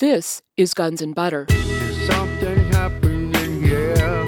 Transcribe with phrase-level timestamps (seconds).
[0.00, 1.46] This is Guns and Butter.
[2.06, 4.24] Something happening, yeah.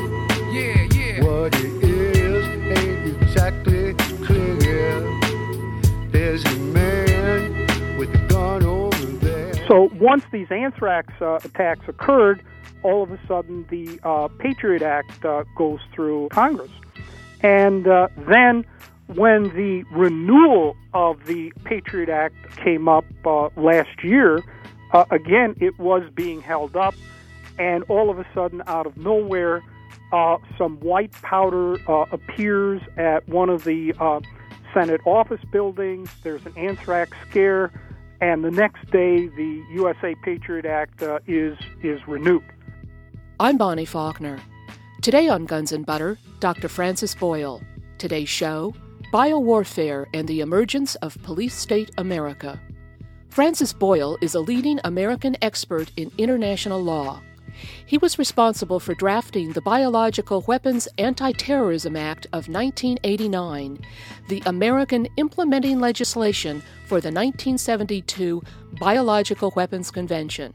[0.53, 1.25] Yeah, yeah.
[1.25, 2.47] What it is
[2.79, 5.01] ain't exactly clear.
[6.11, 9.55] There's a man with a gun over there.
[9.67, 12.45] So once these anthrax uh, attacks occurred,
[12.83, 16.71] all of a sudden the uh, Patriot Act uh, goes through Congress.
[17.41, 18.67] And uh, then
[19.07, 24.43] when the renewal of the Patriot Act came up uh, last year,
[24.93, 26.95] uh, again, it was being held up.
[27.59, 29.63] And all of a sudden, out of nowhere,
[30.13, 34.21] uh, some white powder uh, appears at one of the uh,
[34.75, 36.11] Senate office buildings.
[36.23, 37.71] There's an anthrax scare.
[38.21, 42.45] And the next day, the USA Patriot Act uh, is, is renewed.
[43.41, 44.39] I'm Bonnie Faulkner.
[45.03, 46.69] Today on Guns and Butter, Dr.
[46.69, 47.61] Francis Boyle.
[47.99, 48.75] Today's show
[49.13, 52.61] Biowarfare and the Emergence of Police State America.
[53.33, 57.23] Francis Boyle is a leading American expert in international law.
[57.87, 63.79] He was responsible for drafting the Biological Weapons Anti Terrorism Act of 1989,
[64.29, 68.43] the American implementing legislation for the 1972
[68.79, 70.53] Biological Weapons Convention.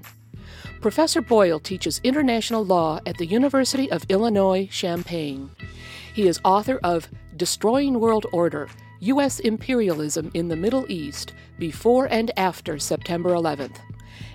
[0.79, 5.49] Professor Boyle teaches international law at the University of Illinois Champaign.
[6.13, 9.39] He is author of Destroying World Order U.S.
[9.39, 13.77] Imperialism in the Middle East Before and After September 11th,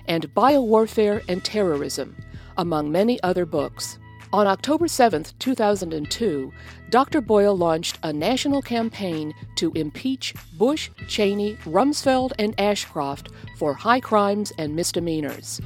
[0.07, 2.15] and Biowarfare and Terrorism,
[2.57, 3.97] among many other books.
[4.31, 6.51] On October 7, 2002,
[6.89, 7.21] Dr.
[7.21, 14.51] Boyle launched a national campaign to impeach Bush, Cheney, Rumsfeld, and Ashcroft for high crimes
[14.57, 15.61] and misdemeanors.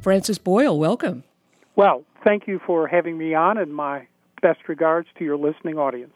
[0.00, 1.24] Francis Boyle, welcome.
[1.76, 4.06] Well, thank you for having me on, and my
[4.40, 6.14] best regards to your listening audience.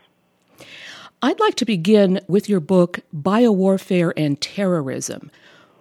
[1.25, 5.31] I'd like to begin with your book, Biowarfare and Terrorism.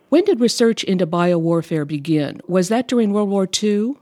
[0.10, 2.42] When did research into biowarfare begin?
[2.48, 3.96] Was that during World War II?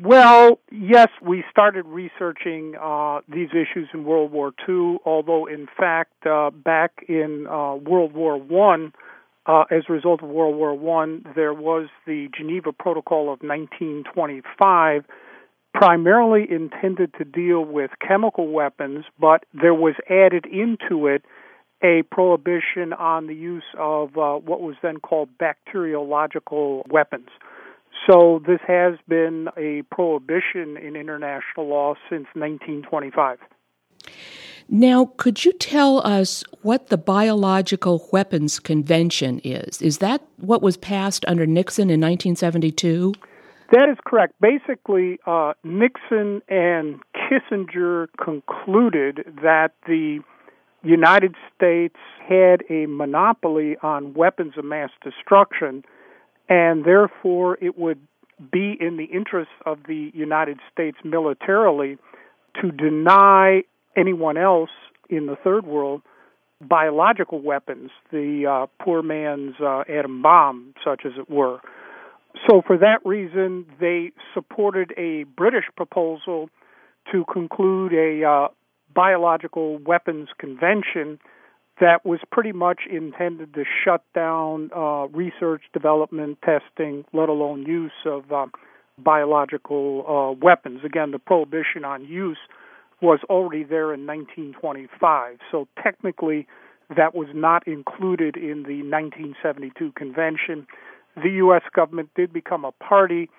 [0.00, 6.26] Well, yes, we started researching uh, these issues in World War II, although, in fact,
[6.26, 8.92] uh, back in uh, World War One,
[9.46, 15.04] uh, as a result of World War One, there was the Geneva Protocol of 1925,
[15.78, 21.22] primarily intended to deal with chemical weapons, but there was added into it
[21.84, 27.28] a prohibition on the use of uh, what was then called bacteriological weapons.
[28.10, 33.38] So this has been a prohibition in international law since 1925.
[34.68, 39.80] Now, could you tell us what the Biological Weapons Convention is?
[39.80, 43.14] Is that what was passed under Nixon in 1972?
[43.70, 44.34] That is correct.
[44.40, 50.20] Basically, uh, Nixon and Kissinger concluded that the
[50.82, 51.96] United States
[52.26, 55.84] had a monopoly on weapons of mass destruction,
[56.48, 58.00] and therefore it would
[58.50, 61.98] be in the interests of the United States militarily
[62.62, 63.62] to deny
[63.96, 64.70] anyone else
[65.10, 66.02] in the third world
[66.60, 71.60] biological weapons, the uh, poor man's uh, atom bomb, such as it were.
[72.46, 76.50] So, for that reason, they supported a British proposal
[77.12, 78.48] to conclude a uh,
[78.94, 81.18] biological weapons convention
[81.80, 87.92] that was pretty much intended to shut down uh, research, development, testing, let alone use
[88.04, 88.46] of uh,
[88.98, 90.80] biological uh, weapons.
[90.84, 92.38] Again, the prohibition on use
[93.00, 95.38] was already there in 1925.
[95.52, 96.46] So technically,
[96.96, 100.66] that was not included in the 1972 convention.
[101.22, 101.62] The U.S.
[101.74, 103.30] government did become a party.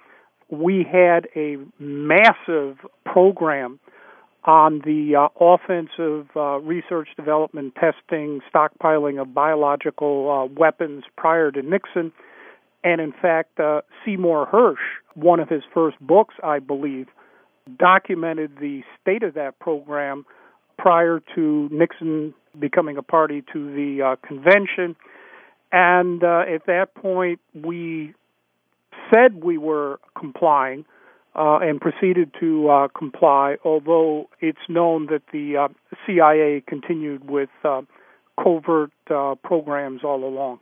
[0.49, 3.79] We had a massive program
[4.45, 11.61] on the uh, offensive uh, research, development, testing, stockpiling of biological uh, weapons prior to
[11.61, 12.11] Nixon.
[12.83, 14.75] And in fact, uh, Seymour Hersh,
[15.13, 17.07] one of his first books, I believe,
[17.77, 20.25] documented the state of that program
[20.77, 24.95] prior to Nixon becoming a party to the uh, convention.
[25.71, 28.13] And uh, at that point, we
[29.11, 30.85] said we were complying
[31.35, 35.67] uh, and proceeded to uh, comply, although it's known that the uh,
[36.05, 37.81] CIA continued with uh,
[38.43, 38.91] covert
[39.43, 40.59] programs all along.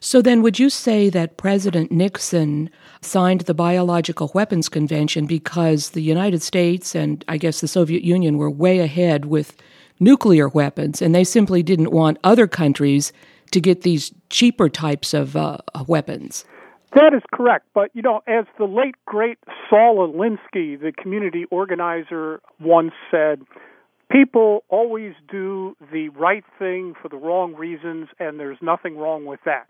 [0.00, 2.68] So then, would you say that President Nixon
[3.00, 8.36] signed the Biological Weapons Convention because the United States and I guess the Soviet Union
[8.36, 9.56] were way ahead with
[10.00, 13.12] nuclear weapons, and they simply didn't want other countries
[13.54, 15.58] to get these cheaper types of uh,
[15.88, 16.44] weapons?
[16.94, 17.66] That is correct.
[17.74, 23.42] But, you know, as the late, great Saul Alinsky, the community organizer, once said,
[24.10, 29.40] people always do the right thing for the wrong reasons, and there's nothing wrong with
[29.44, 29.66] that.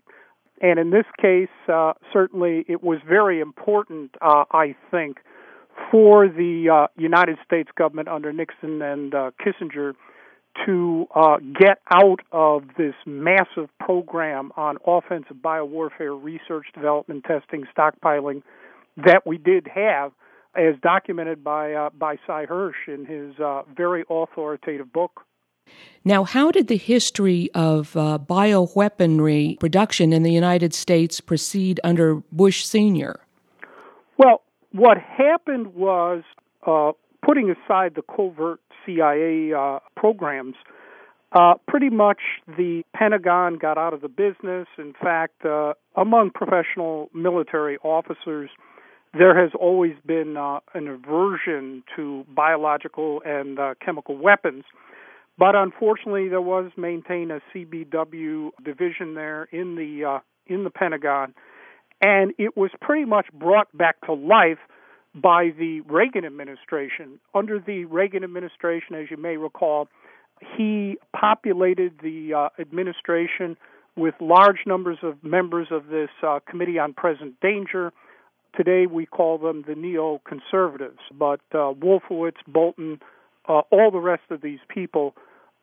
[0.61, 5.17] And in this case, uh, certainly it was very important, uh, I think,
[5.91, 9.93] for the uh, United States government under Nixon and uh, Kissinger
[10.65, 18.41] to uh, get out of this massive program on offensive biowarfare research, development, testing, stockpiling
[18.97, 20.11] that we did have,
[20.55, 25.21] as documented by uh, by Sy Hersh in his uh, very authoritative book.
[26.03, 32.15] Now, how did the history of uh, bioweaponry production in the United States proceed under
[32.31, 33.19] Bush Sr.?
[34.17, 36.23] Well, what happened was,
[36.67, 36.91] uh,
[37.25, 40.55] putting aside the covert CIA uh, programs,
[41.31, 44.67] uh, pretty much the Pentagon got out of the business.
[44.77, 48.49] In fact, uh, among professional military officers,
[49.17, 54.63] there has always been uh, an aversion to biological and uh, chemical weapons.
[55.37, 61.33] But unfortunately, there was maintained a CBW division there in the uh, in the Pentagon,
[62.01, 64.59] and it was pretty much brought back to life
[65.15, 67.19] by the Reagan administration.
[67.33, 69.87] Under the Reagan administration, as you may recall,
[70.57, 73.55] he populated the uh, administration
[73.95, 77.93] with large numbers of members of this uh, Committee on Present Danger.
[78.55, 82.99] Today we call them the neoconservatives, but uh, Wolfowitz, Bolton,
[83.47, 85.15] uh, all the rest of these people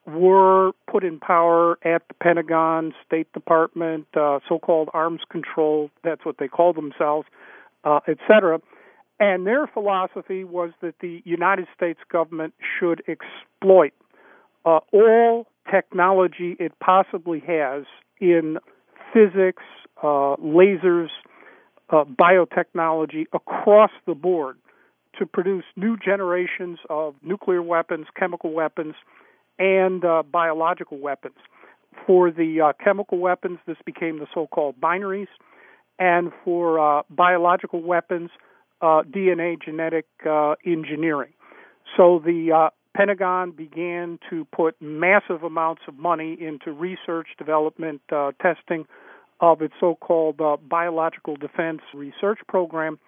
[0.06, 6.38] were put in power at the Pentagon, State Department, uh, so-called arms control, that's what
[6.38, 7.28] they call themselves,
[7.84, 8.60] uh, etc.
[9.22, 13.92] And their philosophy was that the United States government should exploit
[14.64, 17.84] uh, all technology it possibly has
[18.20, 18.58] in
[19.12, 19.62] physics,
[20.02, 21.10] uh, lasers,
[21.90, 24.58] uh, biotechnology across the board
[25.20, 28.96] to produce new generations of nuclear weapons, chemical weapons,
[29.56, 31.36] and uh, biological weapons.
[32.08, 35.28] For the uh, chemical weapons, this became the so called binaries,
[36.00, 38.30] and for uh, biological weapons,
[38.82, 41.32] uh, DNA genetic uh, engineering.
[41.96, 48.32] So the uh, Pentagon began to put massive amounts of money into research, development, uh,
[48.42, 48.86] testing
[49.40, 52.98] of its so called uh, biological defense research program,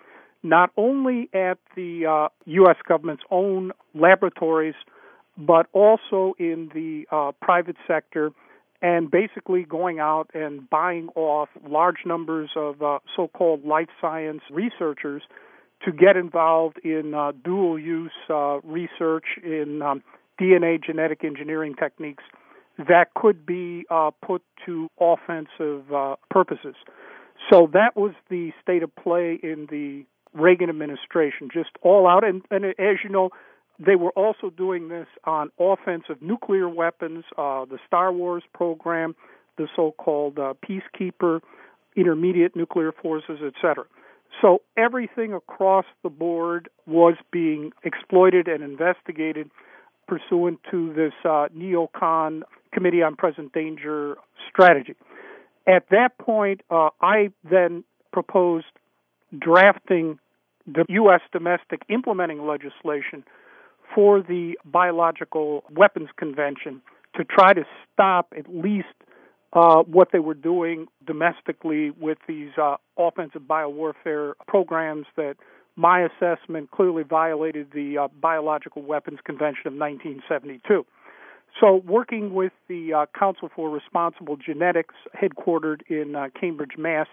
[0.43, 2.77] not only at the U.S.
[2.88, 4.75] Government's own laboratories,
[5.37, 7.05] but also in the
[7.41, 8.32] private sector
[8.85, 14.43] and basically going out and buying off large numbers of uh, so called life science
[14.50, 15.23] researchers
[15.85, 20.03] to get involved in uh, dual use uh, research in um,
[20.41, 22.25] DNA genetic engineering techniques
[22.79, 26.75] that could be uh, put to offensive uh, purposes.
[27.51, 32.25] So that was the state of play in the Reagan administration, just all out.
[32.25, 33.31] And, and as you know,
[33.79, 39.15] they were also doing this on offensive nuclear weapons, uh, the Star Wars program,
[39.57, 41.41] the so called uh, Peacekeeper,
[41.97, 43.85] intermediate nuclear forces, etc.
[44.41, 49.51] So everything across the board was being exploited and investigated
[50.07, 52.43] pursuant to this uh, neocon
[52.73, 54.17] Committee on Present Danger
[54.51, 54.95] strategy.
[55.67, 58.67] At that point, uh, I then proposed
[59.39, 60.19] drafting
[60.67, 61.21] the U.S.
[61.33, 63.25] domestic implementing legislation
[63.95, 66.83] for the Biological Weapons Convention
[67.17, 68.95] to try to stop at least
[69.55, 75.37] uh, what they were doing domestically with these uh, offensive biowarfare programs that
[75.77, 80.84] my assessment clearly violated the uh, Biological Weapons Convention of 1972.
[81.61, 87.06] So, working with the uh, Council for Responsible Genetics, headquartered in uh, Cambridge, Mass.,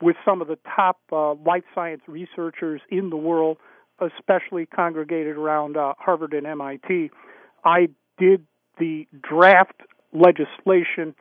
[0.00, 3.58] with some of the top uh, life science researchers in the world,
[4.00, 7.10] especially congregated around Harvard and MIT,
[7.64, 8.44] I did
[8.78, 9.82] the draft
[10.12, 11.14] legislation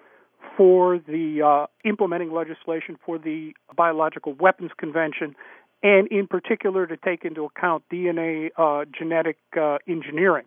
[0.57, 5.35] for the uh, implementing legislation for the Biological Weapons Convention,
[5.83, 10.45] and in particular to take into account DNA uh, genetic uh, engineering.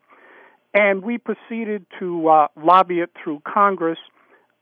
[0.72, 3.98] And we proceeded to uh, lobby it through Congress.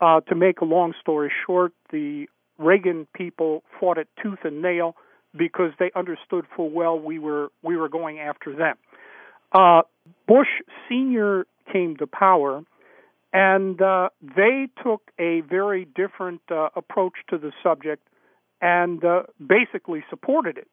[0.01, 2.27] Uh, to make a long story short, the
[2.59, 4.97] Reagan people fought it tooth and nail
[5.37, 8.77] because they understood full well we were we were going after them.
[9.53, 9.83] Uh,
[10.27, 10.49] Bush
[10.89, 12.65] Senior came to power
[13.33, 18.07] and uh, they took a very different uh, approach to the subject
[18.61, 20.69] and uh, basically supported it.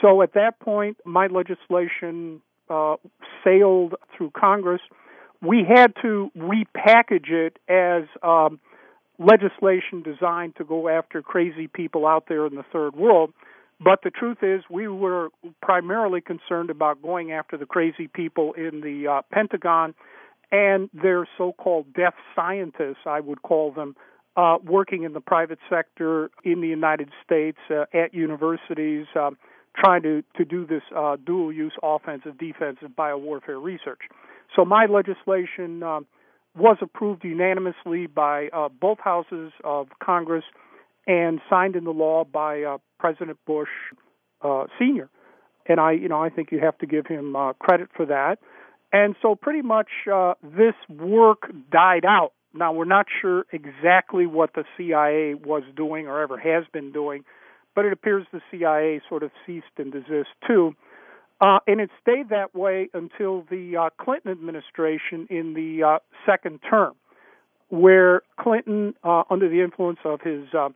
[0.00, 2.96] So at that point, my legislation uh,
[3.42, 4.82] sailed through Congress.
[5.40, 8.60] We had to repackage it as um,
[9.18, 13.32] legislation designed to go after crazy people out there in the third world.
[13.78, 15.28] But the truth is, we were
[15.62, 19.94] primarily concerned about going after the crazy people in the uh, Pentagon
[20.52, 23.96] and their so-called deaf scientists, I would call them,
[24.36, 29.38] uh, working in the private sector in the United States uh, at universities, um,
[29.76, 34.00] trying to, to do this uh, dual use offensive defensive biowarfare research.
[34.54, 36.06] So my legislation um,
[36.54, 40.44] was approved unanimously by uh, both houses of Congress
[41.06, 43.68] and signed into law by uh, President Bush
[44.42, 45.08] uh, Senior.
[45.66, 48.38] And I, you know, I think you have to give him credit for that.
[48.96, 52.32] And so, pretty much, uh, this work died out.
[52.54, 57.22] Now, we're not sure exactly what the CIA was doing or ever has been doing,
[57.74, 60.74] but it appears the CIA sort of ceased and desist too.
[61.42, 66.60] Uh, and it stayed that way until the uh, Clinton administration in the uh, second
[66.70, 66.94] term,
[67.68, 70.70] where Clinton, uh, under the influence of his uh,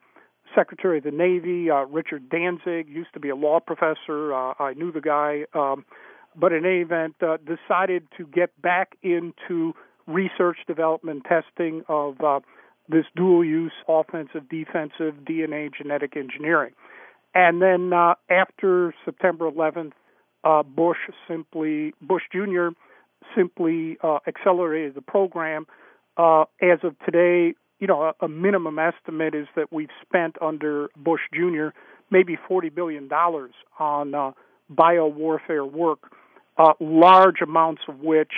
[0.55, 4.35] Secretary of the Navy, uh, Richard Danzig, used to be a law professor.
[4.35, 5.87] I knew the guy, um,
[6.37, 9.75] but in any event, decided to get back into
[10.07, 12.17] research, development, testing of
[12.89, 16.73] this dual use offensive, defensive DNA genetic engineering.
[17.35, 19.93] And then uh, after September 11th,
[20.43, 22.69] uh, Bush simply Bush Jr.
[23.37, 25.67] simply uh, accelerated the program.
[26.17, 30.89] Uh, as of today, you know, a, a minimum estimate is that we've spent under
[30.97, 31.69] Bush Jr.
[32.11, 34.33] maybe forty billion dollars on uh,
[34.73, 36.11] biowarfare work,
[36.61, 38.33] uh, large amounts of which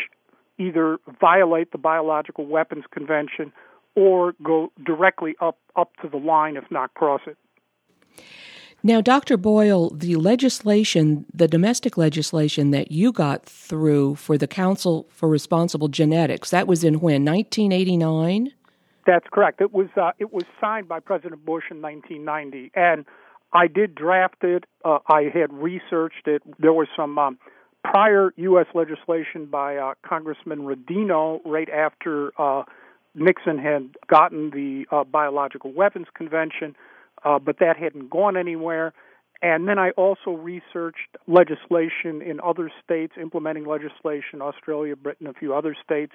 [0.58, 3.52] either violate the Biological Weapons Convention
[3.96, 7.36] or go directly up up to the line, if not cross it.
[8.84, 9.36] Now, Dr.
[9.36, 15.88] Boyle, the legislation, the domestic legislation that you got through for the Council for Responsible
[15.88, 17.24] Genetics, that was in when?
[17.24, 18.52] 1989?
[19.06, 19.60] That's correct.
[19.60, 23.04] It was uh, it was signed by President Bush in 1990, and
[23.52, 24.64] I did draft it.
[24.84, 26.42] Uh, I had researched it.
[26.60, 27.38] There was some um,
[27.84, 28.66] prior U.S.
[28.74, 32.62] legislation by uh, Congressman Rodino right after uh,
[33.14, 36.74] Nixon had gotten the uh, Biological Weapons Convention
[37.24, 38.92] uh, but that hadn't gone anywhere.
[39.40, 45.54] And then I also researched legislation in other states, implementing legislation, Australia, Britain, a few
[45.54, 46.12] other states.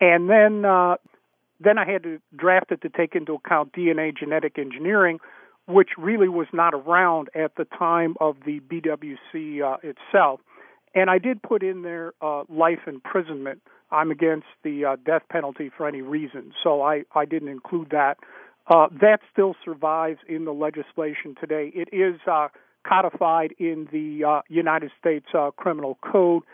[0.00, 0.96] And then, uh,
[1.58, 5.20] then I had to draft it to take into account DNA genetic engineering,
[5.66, 10.40] which really was not around at the time of the BWC uh, itself.
[10.94, 13.62] And I did put in there uh, life imprisonment.
[13.92, 18.18] I'm against the uh, death penalty for any reason, so I, I didn't include that.
[18.68, 21.72] Uh, that still survives in the legislation today.
[21.74, 22.48] It is uh,
[22.86, 26.44] codified in the uh, United States uh, Criminal Code,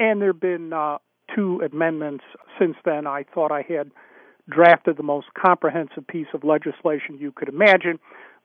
[0.00, 0.98] and there have been uh,
[1.34, 2.24] two amendments
[2.58, 3.06] since then.
[3.06, 3.90] I thought I had
[4.48, 7.98] drafted the most comprehensive piece of legislation you could imagine,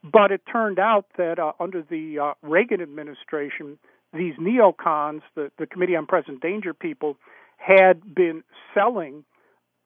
[0.04, 3.78] but it turned out that uh, under the Reagan administration,
[4.14, 7.18] these neocons, the, the Committee on Present Danger people,
[7.58, 9.24] had been selling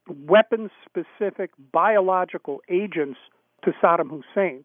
[0.08, 3.20] weapons specific biological agents
[3.64, 4.64] to Saddam Hussein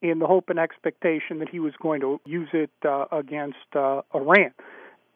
[0.00, 4.02] in the hope and expectation that he was going to use it uh, against uh,
[4.14, 4.52] Iran.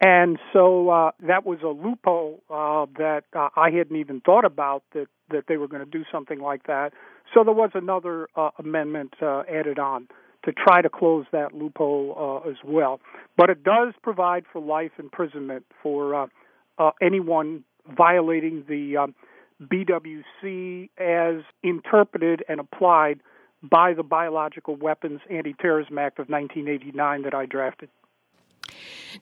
[0.05, 4.83] And so uh, that was a loophole uh, that uh, I hadn't even thought about
[4.95, 6.93] that, that they were going to do something like that.
[7.33, 10.09] So there was another uh, amendment uh, added on
[10.45, 13.01] to try to close that loophole uh, as well.
[13.37, 16.27] But it does provide for life imprisonment for uh,
[16.79, 17.65] uh, anyone
[17.97, 19.15] violating the um,
[19.63, 23.21] BWC as interpreted and applied
[23.63, 27.89] by the Biological Weapons Anti-Terrorism Act of 1989 that I drafted.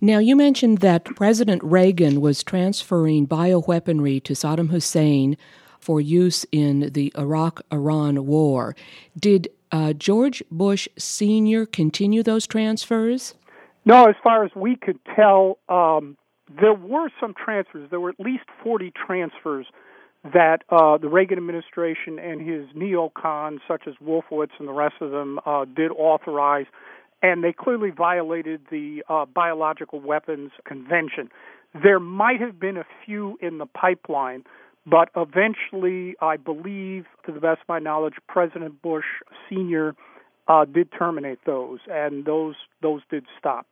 [0.00, 5.36] Now, you mentioned that President Reagan was transferring bioweaponry to Saddam Hussein
[5.78, 8.76] for use in the Iraq Iran war.
[9.18, 11.66] Did uh, George Bush Sr.
[11.66, 13.34] continue those transfers?
[13.84, 16.16] No, as far as we could tell, um,
[16.60, 17.88] there were some transfers.
[17.90, 19.66] There were at least 40 transfers
[20.22, 25.10] that uh, the Reagan administration and his neocons, such as Wolfowitz and the rest of
[25.10, 26.66] them, uh, did authorize,
[27.22, 31.30] and they clearly violated the uh, Biological Weapons Convention.
[31.82, 34.44] There might have been a few in the pipeline,
[34.90, 39.04] but eventually, I believe, to the best of my knowledge, President Bush
[39.48, 39.94] Sr.
[40.48, 43.66] Uh, did terminate those, and those those did stop.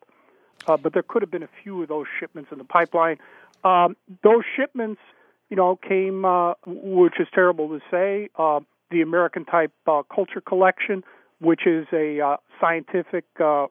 [0.66, 3.16] Uh, but there could have been a few of those shipments in the pipeline.
[3.64, 5.00] Um, those shipments
[5.48, 8.60] you know, came, uh, which is terrible to say, uh,
[8.90, 11.02] the American Type uh, Culture Collection,
[11.40, 13.24] which is a uh, scientific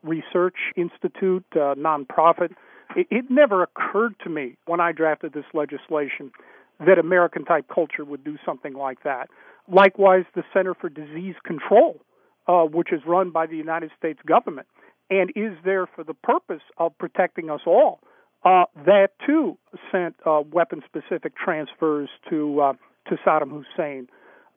[0.04, 2.52] research institute, nonprofit.
[2.96, 6.32] It, it never occurred to me when I drafted this legislation
[6.80, 9.30] that American Type Culture would do something like that.
[9.72, 12.00] Likewise, the Center for Disease Control,
[12.48, 14.68] uh, which is run by the United States government
[15.10, 18.00] and is there for the purpose of protecting us all
[18.44, 19.58] uh, that too
[19.92, 22.74] sent uh, weapon-specific transfers to uh,
[23.08, 24.08] to Saddam Hussein.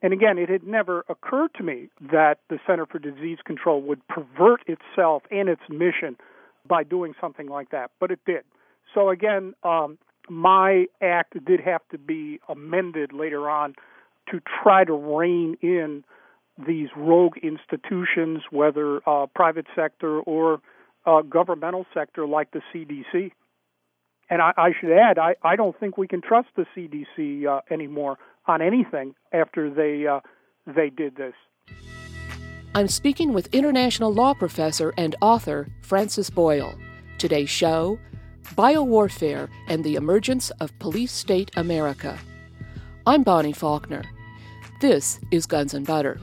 [0.02, 4.06] And again, it had never occurred to me that the Center for Disease Control would
[4.08, 6.16] pervert itself and its mission
[6.66, 8.42] by doing something like that, but it did.
[8.94, 9.98] So again, um,
[10.30, 13.74] my act did have to be amended later on
[14.30, 16.04] to try to rein in
[16.66, 20.60] these rogue institutions, whether uh, private sector or
[21.04, 23.32] uh, governmental sector like the CDC.
[24.28, 27.62] And I, I should add, I, I don't think we can trust the CDC uh,
[27.72, 30.20] anymore on anything after they uh,
[30.66, 31.34] they did this.
[32.74, 36.72] I'm speaking with international law professor and author Francis Boyle.
[37.18, 37.98] Today's show
[38.54, 42.18] Biowarfare and the Emergence of Police State America.
[43.06, 44.02] I'm Bonnie Faulkner.
[44.80, 46.20] This is Guns and Butter.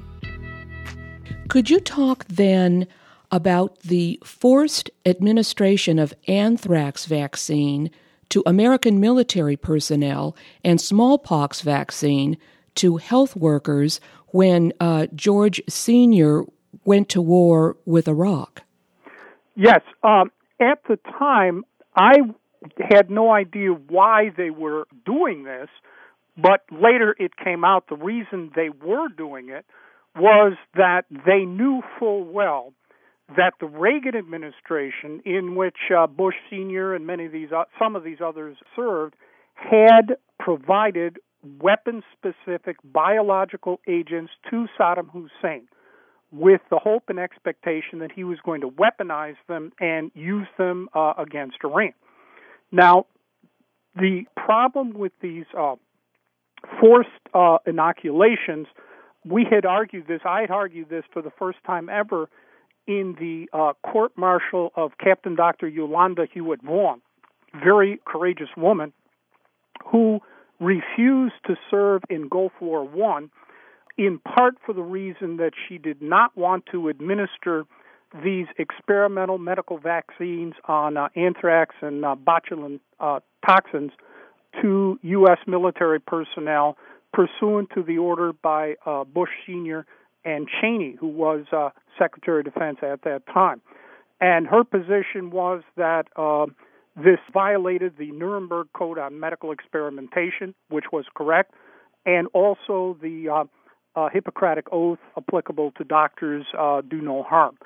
[1.48, 2.88] Could you talk then
[3.32, 7.90] about the forced administration of anthrax vaccine
[8.30, 12.38] to American military personnel and smallpox vaccine
[12.76, 16.44] to health workers when uh, George Sr.
[16.86, 18.62] went to war with Iraq?
[19.56, 19.82] Yes.
[20.04, 21.64] Um, at the time,
[21.98, 22.14] I
[22.80, 25.70] had no idea why they were doing this,
[26.38, 29.66] but later it came out the reason they were doing it
[30.16, 32.74] was that they knew full well
[33.36, 36.94] that the Reagan administration, in which uh, Bush Sr.
[36.94, 39.16] and many of these, uh, some of these others served,
[39.56, 41.18] had provided
[41.60, 45.68] weapon-specific biological agents to Saddam Hussein,
[46.32, 50.90] with the hope and expectation that he was going to weaponize them and use them
[50.94, 51.94] uh, against Iran.
[52.72, 53.06] Now,
[53.96, 55.76] the problem with these uh,
[56.80, 58.68] forced uh, inoculations,
[59.26, 60.22] we had argued this.
[60.26, 62.30] I had argued this for the first time ever
[62.88, 65.68] in the uh, court martial of Captain Dr.
[65.68, 67.02] Yolanda Huet-Vaughn,
[67.62, 68.94] very courageous woman
[69.86, 70.20] who
[70.60, 73.30] refused to serve in Gulf War One,
[73.98, 77.66] in part for the reason that she did not want to administer
[78.24, 82.16] these experimental medical vaccines on uh, anthrax and uh,
[83.00, 83.92] uh, toxins
[84.62, 85.40] to U.S.
[85.46, 86.78] military personnel
[87.14, 89.86] pursuant to the order by uh, Bush Sr
[90.24, 93.62] and Cheney, who was uh, Secretary of Defense at that time.
[94.20, 96.48] And her position was that uh,
[96.96, 101.54] this violated the Nuremberg Code on Medical Experimentation, which was correct,
[102.06, 103.48] and also the
[103.98, 107.58] uh, Hippocratic Oath applicable to doctors uh, do no harm.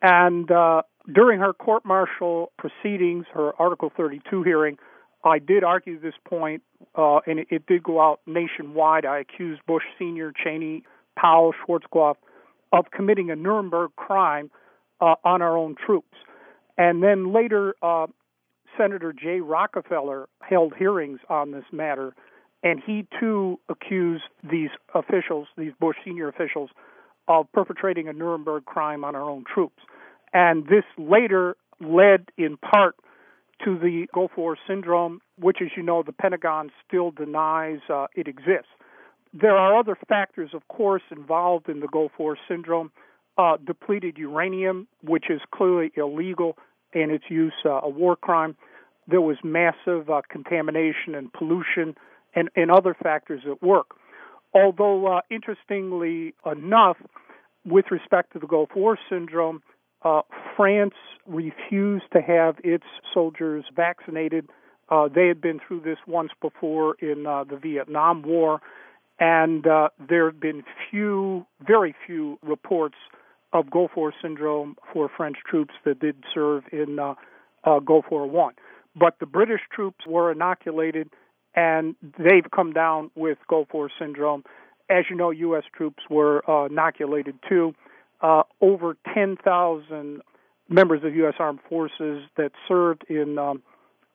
[0.00, 0.82] And uh,
[1.12, 4.78] during her court martial proceedings, her Article 32 hearing,
[5.24, 6.62] I did argue this point,
[6.94, 9.04] uh, and it, it, did go out nationwide.
[9.04, 10.84] I accused Bush Sr., Cheney,
[11.18, 12.16] Powell, Schwarzkopf,
[12.72, 14.50] of committing a Nuremberg crime
[15.00, 16.16] uh, on our own troops.
[16.76, 18.06] And then later, uh,
[18.78, 22.14] Senator Jay Rockefeller held hearings on this matter,
[22.64, 26.70] and he too accused these officials, these Bush senior officials,
[27.28, 29.82] of perpetrating a Nuremberg crime on our own troops.
[30.32, 32.96] And this later led in part
[33.64, 38.26] to the Gulf War syndrome, which, as you know, the Pentagon still denies uh, it
[38.26, 38.72] exists.
[39.32, 42.90] There are other factors, of course, involved in the Gulf War syndrome.
[43.36, 46.56] Uh, depleted uranium, which is clearly illegal
[46.94, 48.56] and its use uh, a war crime.
[49.08, 51.96] There was massive uh, contamination and pollution
[52.34, 53.96] and, and other factors at work.
[54.52, 56.96] Although, uh, interestingly enough,
[57.64, 59.62] with respect to the Gulf War syndrome,
[60.02, 60.22] uh,
[60.56, 60.94] France
[61.26, 64.48] refused to have its soldiers vaccinated.
[64.90, 68.60] Uh, they had been through this once before in the Vietnam War
[69.18, 72.96] and uh, there have been few, very few reports
[73.52, 77.14] of Gulf War syndrome for French troops that did serve in uh,
[77.62, 78.54] uh, Gulf War One.
[78.96, 81.10] But the British troops were inoculated,
[81.54, 84.44] and they've come down with Gulf War syndrome.
[84.90, 85.64] As you know, U.S.
[85.74, 87.74] troops were uh, inoculated too.
[88.20, 90.22] Uh, over 10,000
[90.68, 91.34] members of U.S.
[91.38, 93.62] Armed Forces that served in um,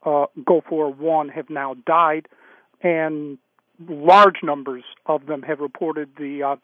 [0.06, 2.28] uh, Gulf War One have now died,
[2.82, 3.38] and
[3.88, 6.56] large numbers of them have reported the uh,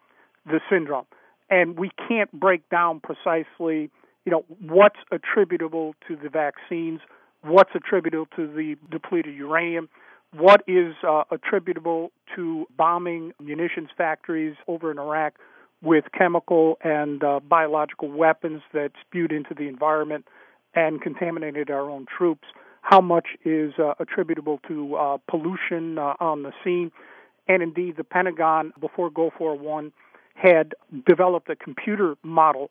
[0.44, 1.06] the syndrome,
[1.50, 3.90] and we can't break down precisely,
[4.24, 7.00] you know, what's attributable to the vaccines,
[7.42, 9.88] what's attributable to the depleted uranium,
[10.38, 15.34] what is uh, attributable to bombing munitions factories over in Iraq
[15.82, 20.26] with chemical and uh, biological weapons that spewed into the environment
[20.74, 22.48] and contaminated our own troops
[22.82, 26.92] how much is uh, attributable to uh, pollution uh, on the scene.
[27.48, 29.92] And indeed, the Pentagon, before Gulf War One,
[30.34, 32.70] had developed a computer model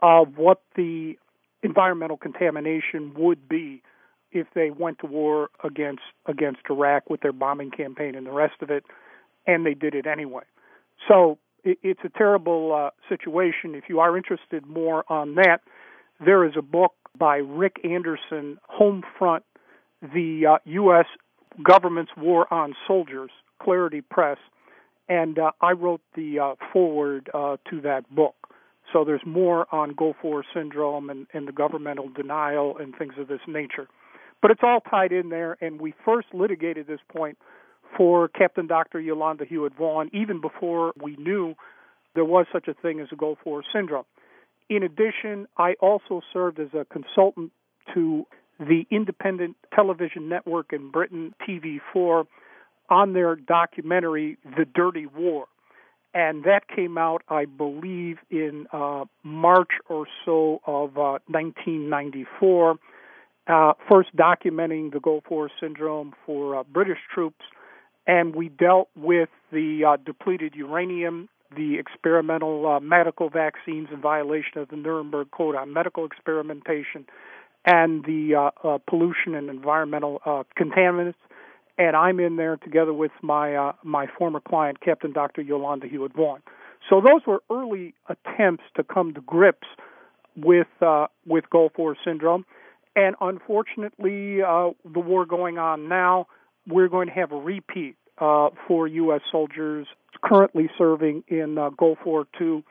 [0.00, 1.16] of what the
[1.62, 3.82] environmental contamination would be
[4.34, 8.60] if they went to war against against Iraq with their bombing campaign and the rest
[8.60, 8.84] of it,
[9.46, 10.42] and they did it anyway.
[11.08, 13.74] So it, it's a terrible uh, situation.
[13.74, 15.60] If you are interested more on that,
[16.24, 19.42] there is a book by Rick Anderson, Homefront,
[20.02, 21.06] the uh, U.S.
[21.62, 23.30] government's war on soldiers,
[23.62, 24.38] Clarity Press,
[25.08, 28.34] and uh, I wrote the uh, foreword uh, to that book.
[28.92, 33.28] So there's more on Gulf War syndrome and, and the governmental denial and things of
[33.28, 33.88] this nature.
[34.44, 37.38] But it's all tied in there, and we first litigated this point
[37.96, 39.00] for Captain Dr.
[39.00, 41.54] Yolanda Huet-Vaughn even before we knew
[42.14, 44.04] there was such a thing as a Gulf War syndrome.
[44.68, 47.52] In addition, I also served as a consultant
[47.94, 48.26] to
[48.60, 52.26] the independent television network in Britain, TV4,
[52.90, 55.46] on their documentary, The Dirty War.
[56.12, 62.76] And that came out, I believe, in uh, March or so of uh, 1994,
[63.46, 67.44] uh, first documenting the Gulf War syndrome for uh, British troops.
[68.06, 74.58] And we dealt with the uh, depleted uranium, the experimental uh, medical vaccines in violation
[74.58, 77.06] of the Nuremberg Code on medical experimentation,
[77.64, 78.50] and the
[78.86, 80.20] pollution and environmental
[80.58, 81.14] contaminants
[81.78, 85.42] and I'm in there together with my uh, my former client, Captain Dr.
[85.42, 86.40] Yolanda Huet-Vaughn.
[86.88, 89.66] So those were early attempts to come to grips
[90.36, 92.44] with uh, with Gulf War syndrome,
[92.96, 96.26] and unfortunately, uh, the war going on now,
[96.66, 99.20] we're going to have a repeat uh, for U.S.
[99.30, 99.86] soldiers
[100.22, 102.64] currently serving in uh, Gulf War II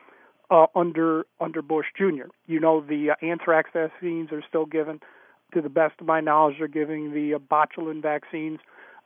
[0.50, 2.28] uh, under under Bush Jr.
[2.46, 5.00] You know, the uh, anthrax vaccines are still given.
[5.52, 8.58] To the best of my knowledge, they're giving the uh, botulinum vaccines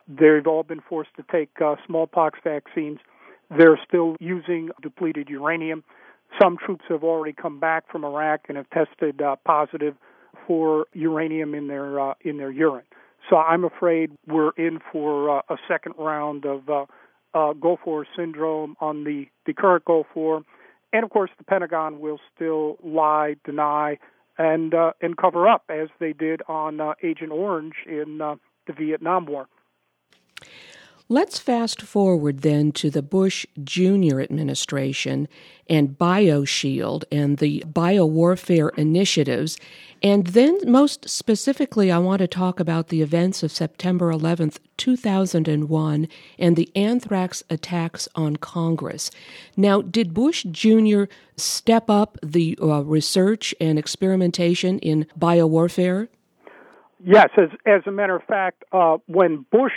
[0.09, 2.99] They've all been forced to take uh, smallpox vaccines.
[3.51, 5.85] They're still using depleted uranium.
[6.41, 9.97] Some troops have already come back from Iraq and have tested uh, positive
[10.49, 12.87] for uranium in their uh, in their urine.
[13.31, 16.87] So I'm afraid we're in for uh, a second round of uh,
[17.35, 20.43] uh, Gulf War syndrome on the, the current Gulf War,
[20.93, 23.99] and of course the Pentagon will still lie, deny,
[24.39, 28.73] and uh, and cover up as they did on uh, Agent Orange in uh, the
[28.73, 29.47] Vietnam War.
[31.11, 34.21] Let's fast forward then to the Bush Jr.
[34.21, 35.27] administration
[35.67, 39.57] and BioShield and the biowarfare initiatives.
[40.03, 46.09] And then, most specifically, I want to talk about the events of September 11th, 2001,
[46.39, 49.11] and the anthrax attacks on Congress.
[49.57, 51.05] Now, did Bush Jr.
[51.39, 56.09] step up the uh, research and experimentation in biowarfare?
[57.03, 59.73] Yes, as, as a matter of fact, uh, when Bush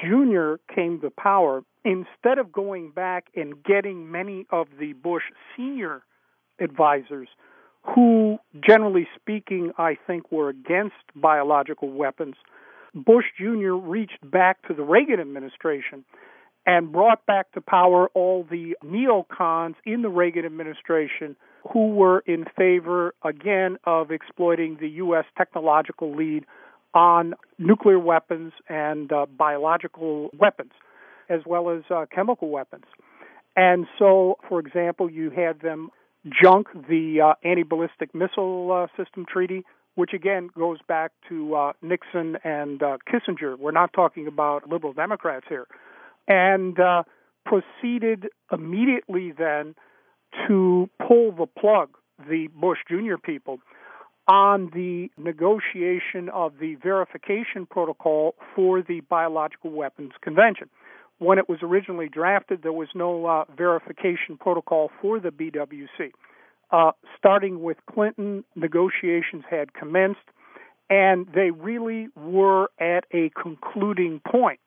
[0.00, 0.54] Jr.
[0.74, 5.24] came to power, instead of going back and getting many of the Bush
[5.56, 6.02] senior
[6.60, 7.28] advisors,
[7.82, 12.36] who, generally speaking, I think were against biological weapons,
[12.94, 13.72] Bush Jr.
[13.72, 16.04] reached back to the Reagan administration
[16.66, 21.36] and brought back to power all the neocons in the Reagan administration
[21.72, 25.24] who were in favor, again, of exploiting the U.S.
[25.36, 26.44] technological lead
[26.94, 30.72] on nuclear weapons and uh, biological weapons,
[31.28, 32.84] as well as uh, chemical weapons.
[33.56, 35.90] And so, for example, you had them
[36.42, 41.72] junk the uh, anti ballistic missile uh, system treaty, which again goes back to uh,
[41.82, 43.58] Nixon and uh, Kissinger.
[43.58, 45.66] We're not talking about liberal Democrats here.
[46.26, 46.78] And
[47.44, 49.74] proceeded immediately then
[50.48, 51.90] to pull the plug,
[52.28, 53.16] the Bush Jr.
[53.22, 53.58] people,
[54.26, 60.68] on the negotiation of the verification protocol for the Biological Weapons Convention.
[61.18, 66.12] When it was originally drafted, there was no uh, verification protocol for the BWC.
[66.70, 70.18] Uh, starting with Clinton, negotiations had commenced,
[70.90, 74.58] and they really were at a concluding point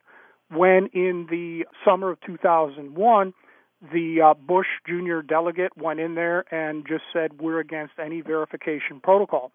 [0.50, 3.34] when, in the summer of 2001,
[3.82, 5.20] the uh, Bush Jr.
[5.22, 9.52] delegate went in there and just said, We're against any verification protocol.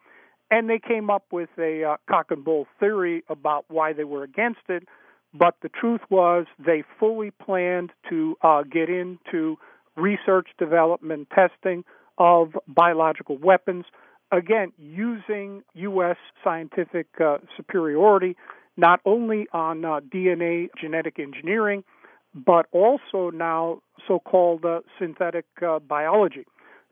[0.50, 4.22] And they came up with a uh, cock and bull theory about why they were
[4.22, 4.86] against it.
[5.34, 9.56] But the truth was, they fully planned to uh, get into
[9.96, 11.84] research, development, testing
[12.18, 13.86] of biological weapons,
[14.30, 16.16] again, using U.S.
[16.44, 18.36] scientific uh, superiority,
[18.76, 21.82] not only on uh, DNA genetic engineering
[22.34, 26.46] but also now so called uh, synthetic uh, biology.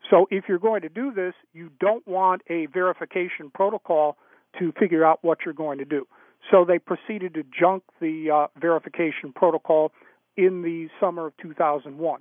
[0.09, 4.16] So if you're going to do this, you don't want a verification protocol
[4.59, 6.07] to figure out what you're going to do.
[6.50, 9.92] So they proceeded to junk the uh, verification protocol
[10.37, 12.20] in the summer of 2001.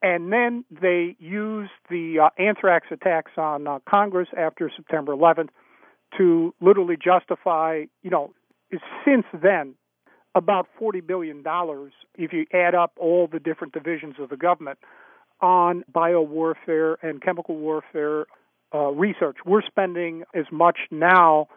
[0.00, 5.48] And then they used the uh, anthrax attacks on uh, Congress after September 11th
[6.16, 8.32] to literally justify, you know,
[9.04, 9.74] since then,
[10.34, 11.42] about $40 billion
[12.16, 14.78] if you add up all the different divisions of the government
[15.40, 18.26] on biowarfare and chemical warfare
[18.74, 19.38] uh, research.
[19.44, 21.48] We're spending as much now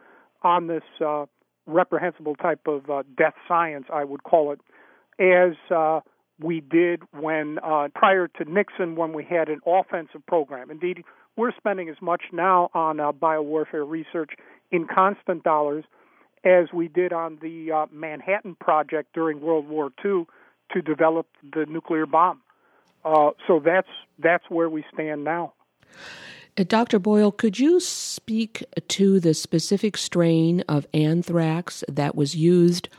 [0.43, 1.25] on this uh,
[1.65, 4.61] reprehensible type of uh, death science, I would call it,
[5.19, 6.01] as uh,
[6.39, 10.71] we did when uh, prior to Nixon, when we had an offensive program.
[10.71, 11.03] Indeed,
[11.37, 14.31] we're spending as much now on uh, biowarfare research
[14.71, 15.85] in constant dollars
[16.43, 20.25] as we did on the uh, Manhattan Project during World War II
[20.73, 22.41] to develop the nuclear bomb.
[23.03, 23.87] Uh, so that's
[24.19, 25.53] that's where we stand now.
[26.57, 26.99] Uh, Dr.
[26.99, 32.89] Boyle, could you speak to the specific strain of anthrax that was used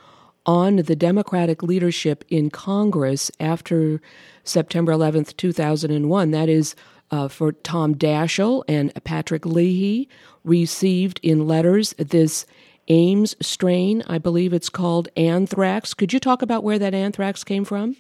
[0.45, 4.01] on the Democratic leadership in Congress after
[4.43, 6.31] September 11th, 2001?
[6.31, 6.75] That is,
[7.11, 10.09] uh, for Tom Daschle and Patrick Leahy
[10.45, 12.47] received in letters this
[12.93, 15.95] Ames strain, I believe it's called anthrax.
[15.95, 17.97] Could you talk about where that anthrax came from?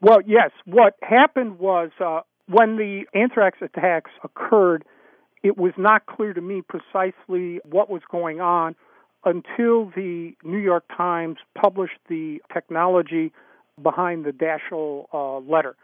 [0.00, 0.52] Well, yes.
[0.66, 4.84] What happened was uh, when the anthrax attacks occurred,
[5.42, 8.76] it was not clear to me precisely what was going on
[9.24, 13.32] until the New York Times published the technology
[13.82, 15.74] behind the Daschle uh, letter.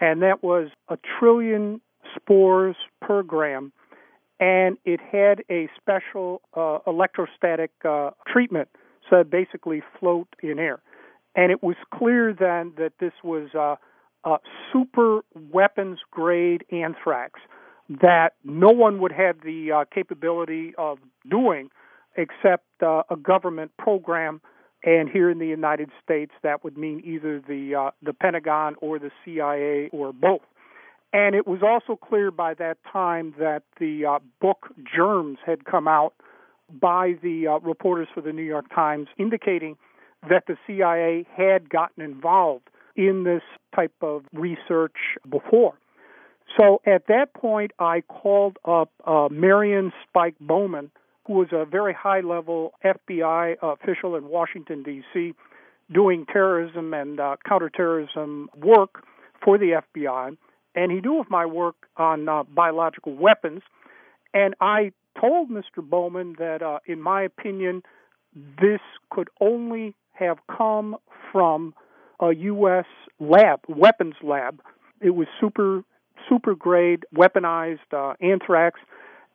[0.00, 1.80] And that was a trillion
[2.14, 3.72] spores per gram
[4.40, 8.68] and it had a special uh, electrostatic uh, treatment,
[9.08, 10.80] so it basically float in air.
[11.36, 13.76] And it was clear then that this was uh,
[14.24, 14.38] a
[14.72, 15.20] super
[15.52, 17.40] weapons grade anthrax
[17.88, 21.70] that no one would have the uh, capability of doing
[22.16, 24.40] except uh, a government program.
[24.84, 28.98] And here in the United States, that would mean either the uh, the Pentagon or
[28.98, 30.42] the CIA or both.
[31.14, 35.86] And it was also clear by that time that the uh, book Germs had come
[35.86, 36.12] out
[36.68, 39.76] by the uh, reporters for the New York Times indicating
[40.28, 43.42] that the CIA had gotten involved in this
[43.76, 44.96] type of research
[45.30, 45.74] before.
[46.58, 50.90] So at that point, I called up uh, Marion Spike Bowman,
[51.28, 55.32] who was a very high level FBI official in Washington, D.C.,
[55.92, 59.04] doing terrorism and uh, counterterrorism work
[59.44, 60.36] for the FBI
[60.74, 63.62] and he knew of my work on uh, biological weapons.
[64.32, 65.82] And I told Mr.
[65.82, 67.82] Bowman that, uh, in my opinion,
[68.34, 70.96] this could only have come
[71.30, 71.74] from
[72.20, 72.86] a U.S.
[73.20, 74.60] lab, weapons lab.
[75.00, 75.82] It was super,
[76.28, 78.80] super grade weaponized uh, anthrax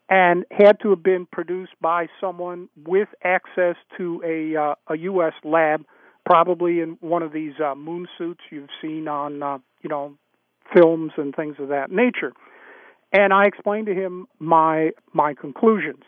[0.09, 5.33] and had to have been produced by someone with access to a, uh, a U.S.
[5.43, 5.85] lab,
[6.25, 10.15] probably in one of these uh, moon suits you've seen on, uh, you know,
[10.73, 12.33] films and things of that nature.
[13.11, 16.03] And I explained to him my my conclusions.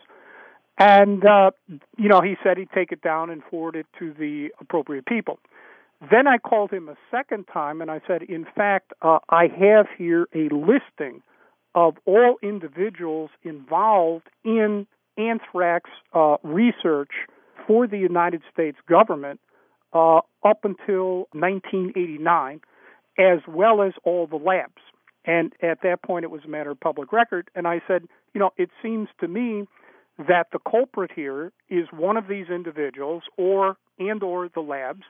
[0.78, 1.50] And uh,
[1.96, 5.38] you know, he said he'd take it down and forward it to the appropriate people.
[6.10, 9.86] Then I called him a second time and I said, in fact, uh, I have
[9.96, 11.22] here a listing
[11.74, 17.10] of all individuals involved in anthrax uh, research
[17.66, 19.40] for the United States government
[19.92, 22.60] uh, up until 1989
[23.18, 24.82] as well as all the labs.
[25.24, 27.48] And at that point, it was a matter of public record.
[27.54, 29.66] And I said, you know, it seems to me
[30.18, 35.04] that the culprit here is one of these individuals or and or the labs,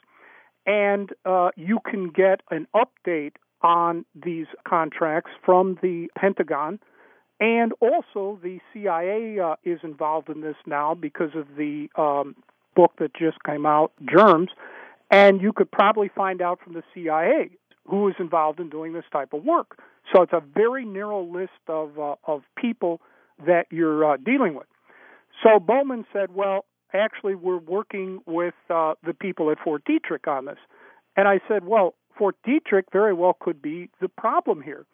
[0.67, 6.79] and uh, you can get an update on these contracts from the Pentagon.
[7.41, 12.37] And also, the CIA uh, is involved in this now because of the um,
[12.77, 14.51] book that just came out, Germs.
[15.11, 17.51] And you could probably find out from the CIA
[17.87, 19.79] who is involved in doing this type of work.
[20.13, 23.01] So it's a very narrow list of uh, of people
[23.47, 24.67] that you're uh, dealing with.
[25.43, 30.47] So Bowman said, "Well, actually, we're working with uh, the people at Fort Detrick on
[30.47, 30.59] this."
[31.17, 34.85] And I said, "Well, Fort Detrick very well could be the problem here.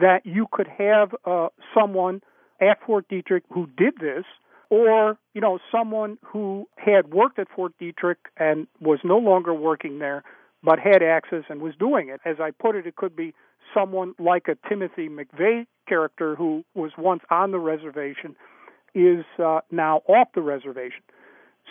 [0.00, 2.22] That you could have uh, someone
[2.60, 4.24] at Fort Detrick who did this."
[4.68, 10.00] Or, you know, someone who had worked at Fort Detrick and was no longer working
[10.00, 10.24] there,
[10.66, 12.20] but had access and was doing it.
[12.24, 13.32] As I put it, it could be
[13.72, 18.34] someone like a Timothy McVeigh character who was once on the reservation
[18.92, 21.02] is uh, now off the reservation.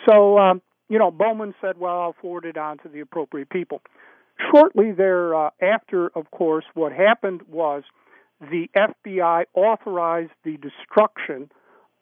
[0.08, 3.82] So, um, you know, Bowman said, well, I'll forward it on to the appropriate people.
[4.50, 7.82] Shortly thereafter, uh, of course, what happened was
[8.40, 11.50] the FBI authorized the destruction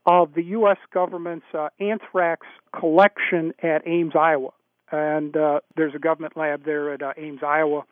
[0.06, 0.78] of the U.S.
[0.92, 2.46] government's uh, anthrax
[2.78, 4.50] collection at Ames, Iowa
[4.90, 7.82] and uh, there's a government lab there at uh, Ames, Iowa.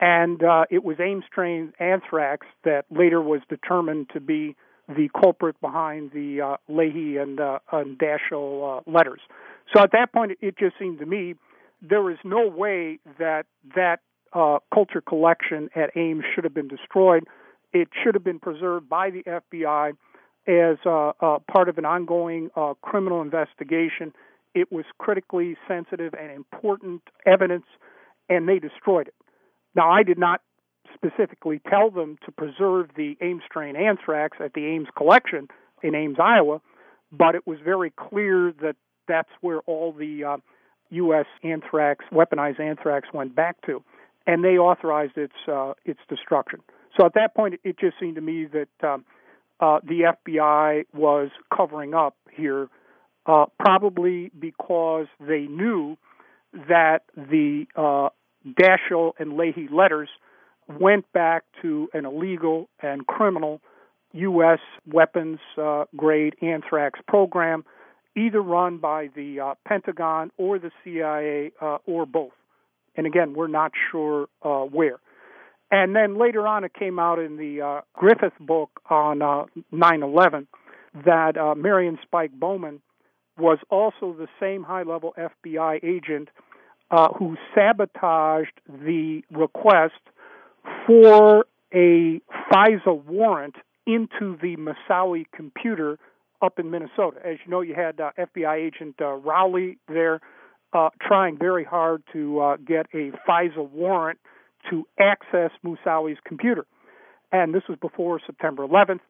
[0.00, 4.56] And uh, it was Ames strain anthrax that later was determined to be
[4.88, 9.20] the culprit behind the uh, Leahy and, uh, and Daschle uh, letters.
[9.74, 11.36] So at that point, it just seemed to me
[11.80, 14.00] there is no way that that
[14.32, 17.24] uh, culture collection at Ames should have been destroyed.
[17.72, 19.92] It should have been preserved by the FBI
[20.46, 24.12] as uh, uh, part of an ongoing uh, criminal investigation.
[24.54, 27.66] It was critically sensitive and important evidence,
[28.28, 29.14] and they destroyed it.
[29.74, 30.40] Now, I did not
[30.94, 35.48] specifically tell them to preserve the Ames strain anthrax at the Ames collection
[35.82, 36.60] in Ames, Iowa,
[37.10, 38.76] but it was very clear that
[39.08, 40.36] that's where all the uh,
[40.90, 41.26] U.S.
[41.42, 43.82] anthrax, weaponized anthrax, went back to,
[44.26, 46.60] and they authorized its uh, its destruction.
[46.98, 49.04] So at that point, it just seemed to me that um,
[49.60, 52.68] uh, the FBI was covering up here,
[53.26, 55.96] uh, probably because they knew
[56.68, 58.10] that the uh,
[58.46, 60.08] Daschle and Leahy letters
[60.68, 63.60] went back to an illegal and criminal
[64.12, 64.60] U.S.
[64.86, 67.64] weapons uh, grade anthrax program,
[68.16, 72.32] either run by the uh, Pentagon or the CIA uh, or both.
[72.96, 75.00] And again, we're not sure uh, where.
[75.70, 80.02] And then later on, it came out in the uh, Griffin book on uh, 9
[80.02, 80.46] 11
[81.04, 82.80] that Marion Spike Bowman
[83.38, 86.28] was also the same high level FBI agent
[86.90, 89.94] uh, who sabotaged the request
[90.86, 92.20] for a
[92.52, 95.98] FISA warrant into the Moussaoui computer
[96.40, 97.18] up in Minnesota.
[97.24, 100.20] As you know, you had uh, FBI agent uh, Rowley there
[100.72, 104.18] uh, trying very hard to uh, get a FISA warrant
[104.70, 106.66] to access Moussaoui's computer.
[107.32, 109.00] And this was before September 11th.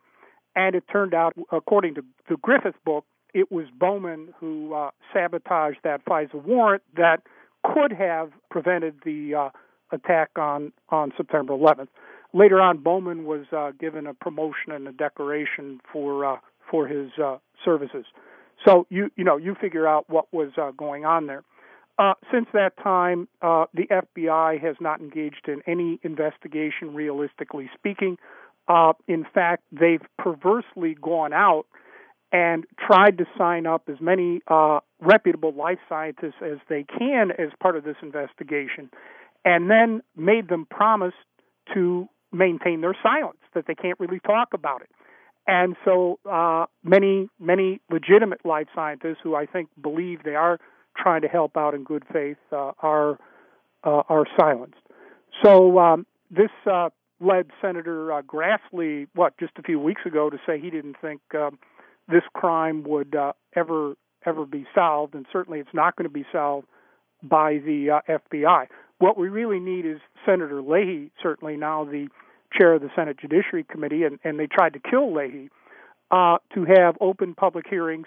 [0.57, 5.79] And it turned out, according to the Griffin book, it was Bowman who uh, sabotaged
[5.85, 7.23] that FISA warrant that
[7.65, 9.49] could have prevented the uh,
[9.93, 11.89] attack on, on September 11th.
[12.33, 16.37] Later on, Bowman was uh, given a promotion and a decoration for uh,
[16.71, 18.07] for his uh, services.
[18.65, 21.45] So you you know you figure out what was uh, going on there.
[21.97, 28.19] Uh, since that time, uh, the FBI has not engaged in any investigation, realistically speaking.
[28.67, 31.67] Uh, in fact, they've perversely gone out
[32.35, 37.51] and tried to sign up as many uh, reputable life scientists as they can as
[37.61, 38.91] part of this investigation,
[39.45, 41.15] and then made them promise
[41.73, 44.91] to maintain their silence, that they can't really talk about it.
[45.47, 50.59] And so uh, many, many legitimate life scientists who I think believe they are
[50.97, 53.13] trying to help out in good faith uh, are
[53.85, 54.79] uh, are silenced.
[55.45, 56.89] So um, this uh,
[57.21, 61.21] led Senator uh, Grassley, what just a few weeks ago, to say he didn't think
[61.35, 61.59] um,
[62.09, 63.95] this crime would uh, ever
[64.27, 66.67] ever be solved, and certainly it's not going to be solved
[67.23, 68.67] by the uh, FBI.
[68.99, 72.09] What we really need is Senator Leahy, certainly now the
[72.59, 75.51] chair of the Senate Judiciary Committee, and, and they tried to kill Leahy,
[76.11, 78.07] uh, to have open public hearings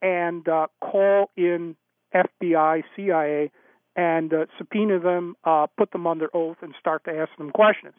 [0.00, 1.76] and uh, call in
[2.14, 3.50] FBI, CIA,
[3.94, 7.94] and uh, subpoena them, uh, put them under oath, and start to ask them questions.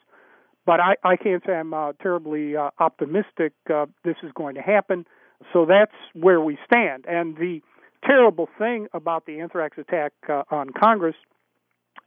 [0.66, 4.62] But I, I can't say I'm uh, terribly uh, optimistic uh, this is going to
[4.62, 5.06] happen.
[5.52, 7.06] So that's where we stand.
[7.08, 7.62] And the
[8.06, 11.16] terrible thing about the anthrax attack uh, on Congress,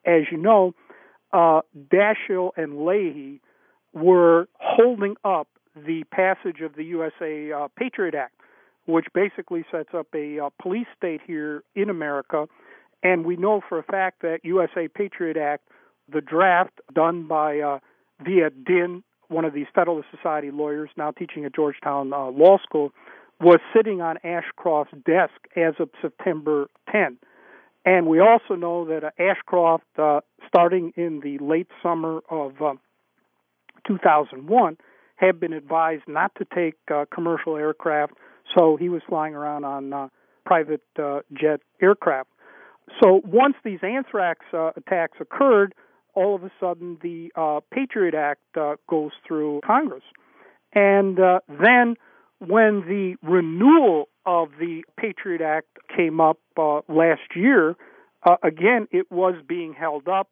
[0.04, 0.74] as you know,
[1.32, 1.60] uh,
[1.92, 3.40] Daschle and Leahy
[3.92, 8.36] were holding up the passage of the USA uh, Patriot Act
[8.86, 12.46] which basically sets up a uh, police state here in America.
[13.02, 15.68] And we know for a fact that USA Patriot Act,
[16.10, 17.78] the draft done by uh,
[18.24, 22.92] Dinh, one of these Federalist Society lawyers now teaching at Georgetown uh, Law School,
[23.40, 27.18] was sitting on Ashcroft's desk as of September 10.
[27.84, 32.74] And we also know that Ashcroft, uh, starting in the late summer of uh,
[33.86, 34.76] 2001,
[35.16, 38.14] had been advised not to take uh, commercial aircraft
[38.54, 40.08] so he was flying around on uh,
[40.44, 42.28] private uh, jet aircraft.
[43.02, 45.74] So once these anthrax uh, attacks occurred,
[46.14, 47.30] all of a sudden the
[47.72, 48.40] Patriot Act
[48.88, 50.04] goes through Congress.
[50.72, 51.18] And
[51.48, 51.96] then
[52.38, 57.76] when the renewal of the Patriot Act came up uh, last year,
[58.24, 60.28] uh, again, it was being held up,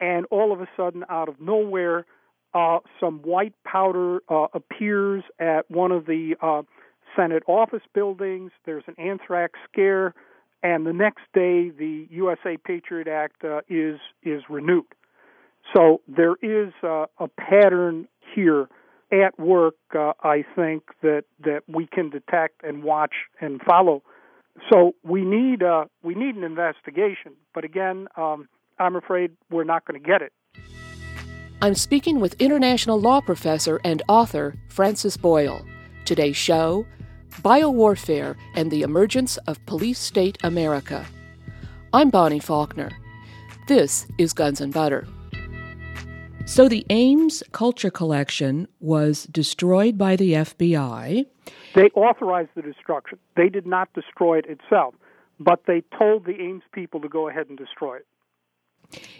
[0.00, 2.04] and all of a sudden, out of nowhere,
[2.54, 6.62] uh, some white powder uh, appears at one of the uh,
[7.14, 8.50] Senate office buildings.
[8.64, 10.14] There's an anthrax scare,
[10.62, 14.86] and the next day the USA Patriot Act uh, is is renewed.
[15.74, 18.68] So there is a pattern here
[19.12, 19.76] at work.
[19.94, 24.02] Uh, I think that that we can detect and watch and follow.
[24.72, 28.48] So we need uh, we need an investigation, but again, um,
[28.78, 30.32] I'm afraid we're not going to get it.
[31.62, 35.64] I'm speaking with international law professor and author Francis Boyle.
[36.04, 36.86] Today's show
[37.42, 41.06] biowarfare, and the emergence of police state America.
[41.92, 42.90] I'm Bonnie Faulkner.
[43.68, 45.06] This is Guns and Butter.
[46.46, 51.26] So the Ames Culture Collection was destroyed by the FBI.
[51.74, 53.18] They authorized the destruction.
[53.36, 54.94] They did not destroy it itself,
[55.40, 58.06] but they told the Ames people to go ahead and destroy it.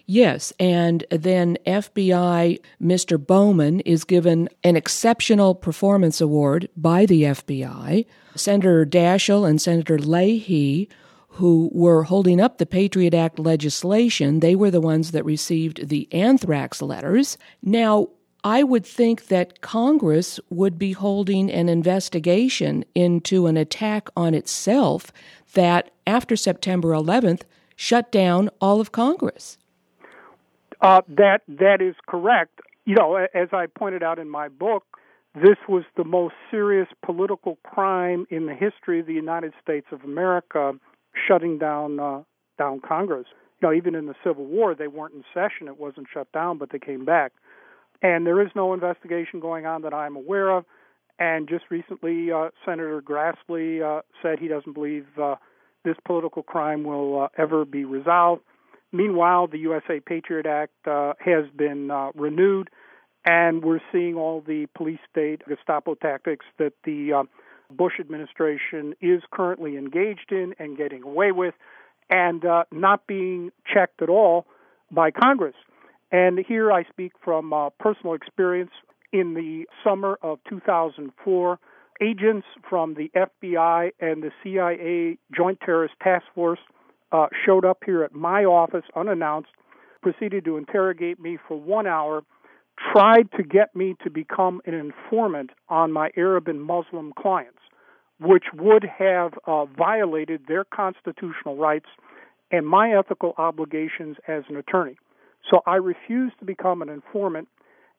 [0.07, 3.24] Yes, and then FBI Mr.
[3.24, 8.07] Bowman is given an exceptional performance award by the FBI.
[8.37, 10.89] Senator Daschle and Senator Leahy
[11.37, 16.09] who were holding up the Patriot Act legislation, they were the ones that received the
[16.11, 17.37] anthrax letters.
[17.62, 18.09] Now,
[18.43, 25.12] I would think that Congress would be holding an investigation into an attack on itself
[25.53, 27.43] that, after September 11th,
[27.74, 29.59] shut down all of Congress.
[30.80, 32.61] Uh, that that is correct.
[32.87, 34.84] You know, as I pointed out in my book,
[35.34, 40.03] this was the most serious political crime in the history of the United States of
[40.03, 40.72] America
[41.27, 42.23] shutting down uh,
[42.59, 43.27] down Congress.
[43.61, 46.59] You know, even in the Civil War, they weren't in session; it wasn't shut down,
[46.59, 47.33] but they came back.
[48.03, 50.64] And there is no investigation going on that I'm aware of.
[51.19, 55.37] And just recently, uh, Senator Grassley uh, said he doesn't believe uh,
[55.85, 58.43] this political crime will uh, ever be resolved.
[58.93, 62.69] Meanwhile, the USA Patriot Act uh, has been uh, renewed,
[63.25, 67.23] and we're seeing all the police state Gestapo tactics that the uh,
[67.71, 71.55] Bush administration is currently engaged in and getting away with,
[72.09, 74.47] and uh, not being checked at all
[74.91, 75.57] by Congress.
[76.12, 78.71] And here I speak from uh, personal experience.
[79.12, 81.59] In the summer of 2004,
[82.01, 86.59] agents from the FBI and the CIA Joint Terrorist Task Force
[87.12, 89.49] uh, showed up here at my office unannounced,
[90.03, 92.23] proceeded to interrogate me for one hour,
[92.93, 97.59] tried to get me to become an informant on my Arab and Muslim clients
[98.20, 101.87] which would have uh, violated their constitutional rights
[102.51, 104.97] and my ethical obligations as an attorney.
[105.51, 107.49] So I refused to become an informant,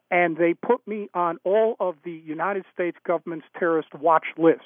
[0.09, 4.63] and they put me on all of the United States government's terrorist watch lists.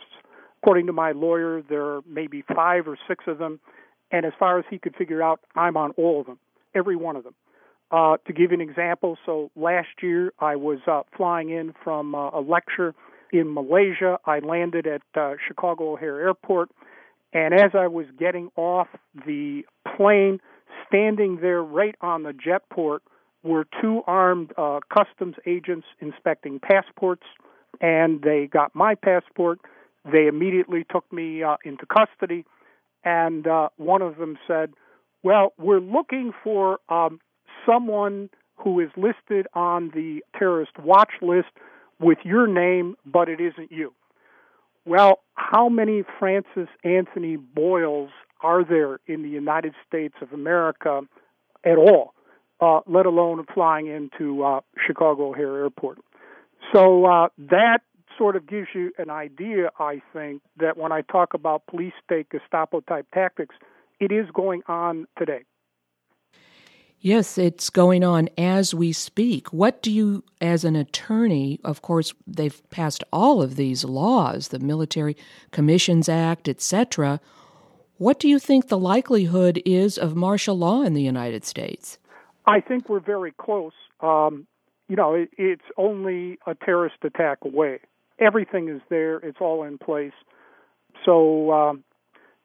[0.62, 3.60] According to my lawyer, there are maybe five or six of them,
[4.12, 6.40] and as far as he could figure out, I'm on all of them,
[6.76, 7.34] every one of them.
[7.92, 12.16] Uh, to give you an example, so last year I was uh, flying in from
[12.16, 12.96] uh, a lecture
[13.34, 14.18] in Malaysia.
[14.26, 16.70] I landed at uh, Chicago O'Hare Airport,
[17.34, 18.88] and as I was getting off
[19.26, 19.64] the
[19.98, 20.40] plane,
[20.88, 23.04] standing there right on the jet port
[23.44, 27.24] were two armed uh, customs agents inspecting passports,
[27.82, 29.60] and they got my passport.
[30.10, 32.46] They immediately took me uh, into custody,
[33.04, 34.72] and uh, one of them said,
[35.24, 37.20] "Well, we're looking for um,
[37.66, 38.30] someone."
[38.64, 41.48] Who is listed on the terrorist watch list
[42.00, 43.92] with your name, but it isn't you.
[44.86, 51.02] Well, how many Francis Anthony Boyles are there in the United States of America
[51.64, 52.14] at all,
[52.60, 56.00] uh, let alone flying into uh, Chicago O'Hare Airport?
[56.74, 57.80] So uh, that
[58.18, 62.28] sort of gives you an idea, I think, that when I talk about police state
[62.30, 63.56] Gestapo type tactics,
[64.00, 65.46] it is going on today.
[67.04, 69.52] Yes, it's going on as we speak.
[69.52, 74.60] What do you, as an attorney, of course, they've passed all of these laws, the
[74.60, 75.18] Military
[75.50, 77.20] Commissions Act, etc.
[77.98, 81.98] What do you think the likelihood is of martial law in the United States?
[82.46, 83.74] I think we're very close.
[84.02, 84.46] Um,
[84.88, 87.80] you know, it, it's only a terrorist attack away.
[88.20, 90.14] Everything is there, it's all in place.
[91.04, 91.84] So, um,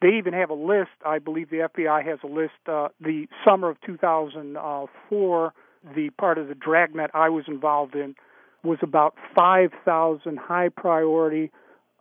[0.03, 0.91] they even have a list.
[1.05, 2.53] I believe the FBI has a list.
[2.67, 5.53] Uh, the summer of 2004,
[5.95, 8.15] the part of the dragnet I was involved in
[8.63, 11.51] was about 5,000 high priority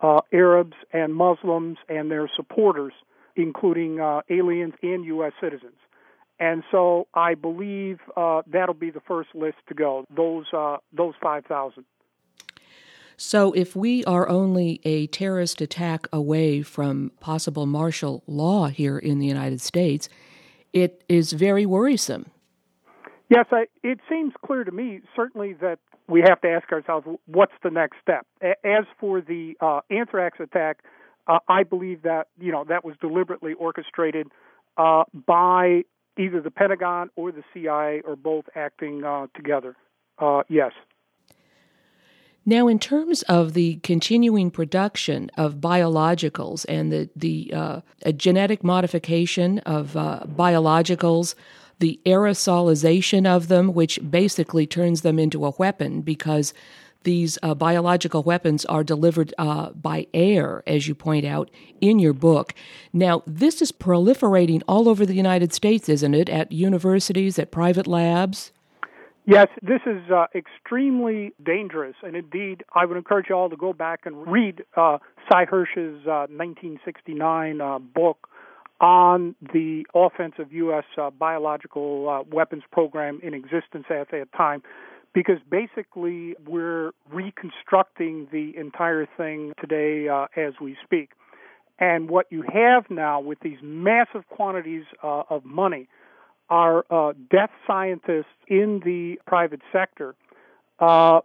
[0.00, 2.92] uh, Arabs and Muslims and their supporters,
[3.34, 5.32] including uh, aliens and U.S.
[5.40, 5.76] citizens.
[6.38, 10.04] And so I believe uh, that'll be the first list to go.
[10.14, 11.84] Those uh, those 5,000.
[13.16, 19.18] So, if we are only a terrorist attack away from possible martial law here in
[19.18, 20.08] the United States,
[20.74, 22.26] it is very worrisome.
[23.30, 27.54] Yes, I, it seems clear to me, certainly, that we have to ask ourselves what's
[27.62, 28.26] the next step.
[28.42, 30.78] As for the uh, anthrax attack,
[31.26, 34.28] uh, I believe that you know that was deliberately orchestrated
[34.76, 35.82] uh, by
[36.18, 39.76] either the Pentagon or the CIA, or both acting uh, together.
[40.18, 40.72] Uh, yes.
[42.48, 47.80] Now, in terms of the continuing production of biologicals and the, the uh,
[48.12, 51.34] genetic modification of uh, biologicals,
[51.80, 56.54] the aerosolization of them, which basically turns them into a weapon because
[57.02, 62.12] these uh, biological weapons are delivered uh, by air, as you point out in your
[62.12, 62.54] book.
[62.92, 66.28] Now, this is proliferating all over the United States, isn't it?
[66.28, 68.52] At universities, at private labs?
[69.28, 73.72] Yes, this is uh, extremely dangerous, and indeed, I would encourage you all to go
[73.72, 74.98] back and read uh,
[75.28, 78.28] Sy Hersh's uh, 1969 uh, book
[78.80, 80.84] on the offensive U.S.
[80.96, 84.62] Uh, biological uh, weapons program in existence at that time,
[85.12, 90.06] because basically we're reconstructing the entire thing today
[90.36, 91.10] as we speak.
[91.80, 95.88] And what you have now with these massive quantities of money
[96.48, 100.14] are uh, death scientists in the private sector
[100.78, 101.20] uh,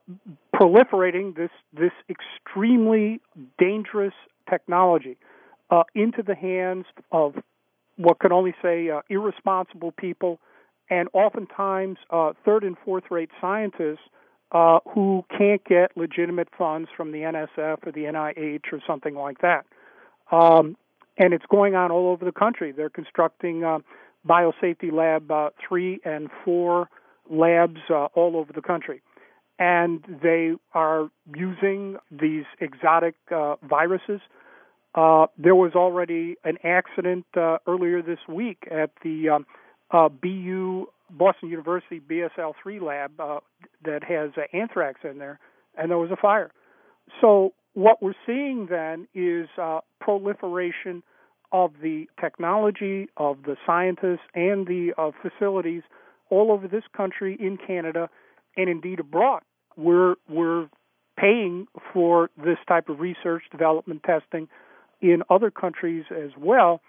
[0.56, 3.20] proliferating this this extremely
[3.58, 4.14] dangerous
[4.50, 5.18] technology
[5.70, 7.36] uh, into the hands of
[7.98, 10.40] what can only say uh, irresponsible people
[10.90, 14.00] and oftentimes uh, third and fourth rate scientists
[14.52, 19.40] uh, who can't get legitimate funds from the NSF or the NIH or something like
[19.42, 19.66] that.
[20.32, 20.76] Um,
[21.18, 22.72] and it's going on all over the country.
[22.72, 23.64] They're constructing
[24.28, 26.90] biosafety lab uh, three and four
[27.30, 29.02] labs uh, all over the country.
[29.60, 34.22] And they are using these exotic uh, viruses.
[34.96, 39.46] Uh, there was already an accident uh, earlier this week at the um,
[39.92, 43.12] uh, BU Boston University BSL 3 lab
[43.84, 45.40] that has anthrax in there,
[45.78, 46.52] and there was a fire.
[47.20, 49.48] So, what we're seeing then is
[50.00, 51.04] proliferation
[51.52, 55.84] of the technology, of the scientists, and the uh, facilities
[56.30, 58.10] all over this country, in Canada,
[58.56, 59.42] and indeed abroad.
[59.76, 60.70] We're we're
[61.18, 64.48] paying for this type of research, development, testing
[65.02, 66.82] in other countries as well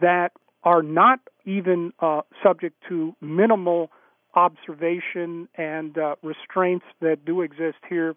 [0.00, 0.30] that
[0.64, 3.90] are not even uh, subject to minimal
[4.34, 8.14] observation and uh, restraints that do exist here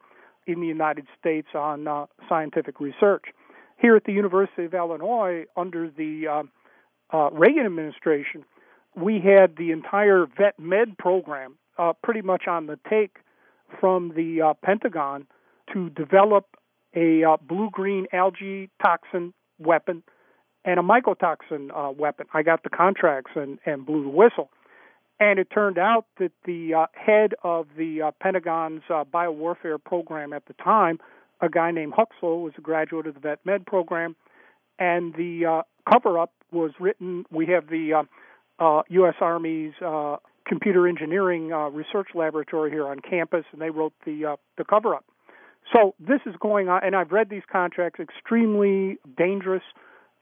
[0.48, 3.26] in the United States on uh, scientific research
[3.82, 6.44] here at the University of Illinois under the uh,
[7.16, 8.46] uh, Reagan administration,
[8.96, 13.18] we had the entire vet med program uh, pretty much on the take
[13.80, 15.26] from the uh, Pentagon
[15.74, 16.46] to develop
[16.96, 20.04] a uh, blue green algae toxin weapon
[20.66, 22.28] and a mycotoxin uh, weapon.
[22.34, 24.50] I got the contracts and, and blew the whistle.
[25.20, 30.34] And it turned out that the uh, head of the uh, Pentagon's uh, biowarfare program
[30.34, 31.00] at the time
[31.42, 34.16] a guy named Huxsoll was a graduate of the Vet Med program,
[34.80, 37.26] and the uh, cover up was written.
[37.32, 38.06] We have the
[38.60, 39.16] uh, uh, U.S.
[39.20, 44.36] Army's uh, Computer Engineering uh, Research Laboratory here on campus, and they wrote the uh,
[44.58, 45.06] the cover up.
[45.74, 48.00] So this is going on, and I've read these contracts.
[48.00, 49.64] Extremely dangerous,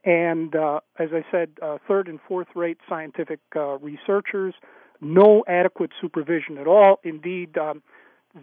[0.06, 4.54] and uh, as I said, uh, third and fourth rate scientific uh, researchers.
[5.02, 7.00] No adequate supervision at all.
[7.04, 7.82] Indeed, um,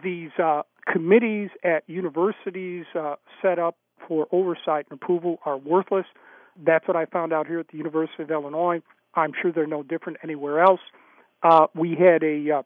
[0.03, 3.75] these uh, committees at universities uh, set up
[4.07, 6.05] for oversight and approval are worthless.
[6.63, 8.81] That's what I found out here at the University of Illinois.
[9.13, 10.79] I'm sure they're no different anywhere else.
[11.43, 12.63] Uh, we had a uh,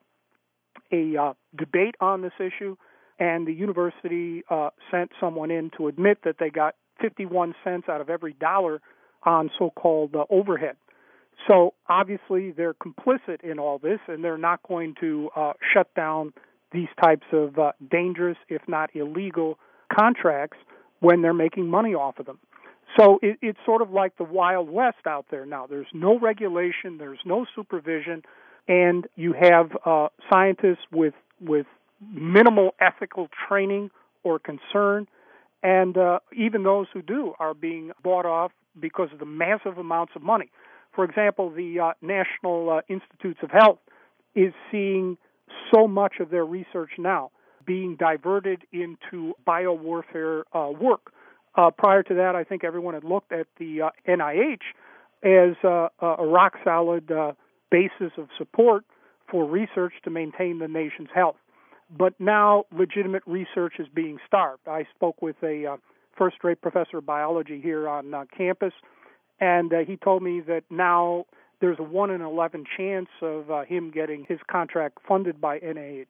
[0.91, 2.75] a uh, debate on this issue,
[3.19, 8.01] and the university uh, sent someone in to admit that they got 51 cents out
[8.01, 8.81] of every dollar
[9.23, 10.75] on so-called overhead.
[11.47, 15.29] So obviously they're complicit in all this, and they're not going to
[15.73, 16.33] shut down
[16.71, 19.57] these types of uh, dangerous, if not illegal,
[19.91, 20.57] contracts
[20.99, 22.39] when they're making money off of them.
[22.99, 25.65] So it, it's sort of like the Wild West out there now.
[25.67, 28.23] There's no regulation, there's no supervision,
[28.67, 31.65] and you have uh, scientists with with
[32.13, 33.89] minimal ethical training
[34.23, 35.07] or concern,
[35.63, 40.13] and uh, even those who do are being bought off because of the massive amounts
[40.15, 40.49] of money.
[40.93, 43.79] For example, the uh, National uh, Institutes of Health
[44.35, 45.17] is seeing
[45.73, 47.31] so much of their research now
[47.65, 51.11] being diverted into biowarfare uh, work.
[51.55, 54.61] Uh, prior to that, I think everyone had looked at the uh, NIH
[55.23, 57.33] as uh, a rock solid uh,
[57.69, 58.83] basis of support
[59.29, 61.35] for research to maintain the nation's health.
[61.95, 64.67] But now legitimate research is being starved.
[64.67, 65.77] I spoke with a uh,
[66.17, 68.73] first rate professor of biology here on campus,
[69.39, 71.25] and he told me that now
[71.61, 76.07] there's a 1 in 11 chance of uh, him getting his contract funded by NIH.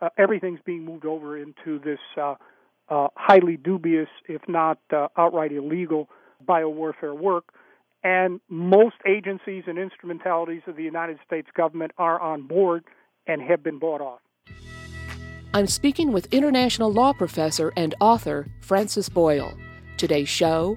[0.00, 2.34] Uh, everything's being moved over into this uh,
[2.88, 6.08] uh, highly dubious, if not uh, outright illegal,
[6.44, 7.44] biowarfare work.
[8.02, 12.84] And most agencies and instrumentalities of the United States government are on board
[13.26, 14.20] and have been bought off.
[15.54, 19.54] I'm speaking with international law professor and author Francis Boyle.
[19.96, 20.76] Today's show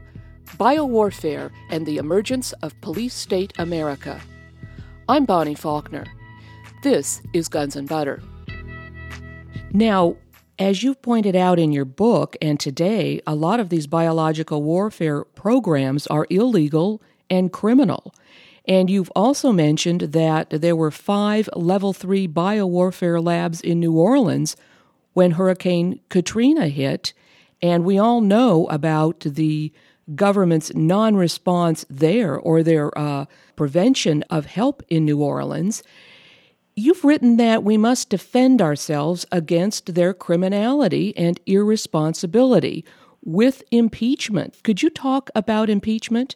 [0.56, 4.22] Biowarfare and the Emergence of Police State America.
[5.10, 6.06] I'm Bonnie Faulkner.
[6.84, 8.22] This is Guns and Butter.
[9.74, 10.16] Now,
[10.60, 15.24] As you've pointed out in your book and today, a lot of these biological warfare
[15.24, 18.12] programs are illegal and criminal.
[18.68, 24.56] And you've also mentioned that there were five level three biowarfare labs in New Orleans
[25.14, 27.14] when Hurricane Katrina hit.
[27.62, 29.72] And we all know about the
[30.16, 35.84] government's non response there or their uh, prevention of help in New Orleans.
[36.76, 42.86] You've written that we must defend ourselves against their criminality and irresponsibility
[43.24, 44.62] with impeachment.
[44.64, 46.36] Could you talk about impeachment?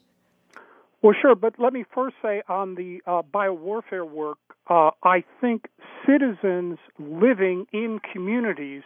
[1.01, 5.67] Well, sure, but let me first say on the uh, biowarfare work, uh, I think
[6.05, 8.83] citizens living in communities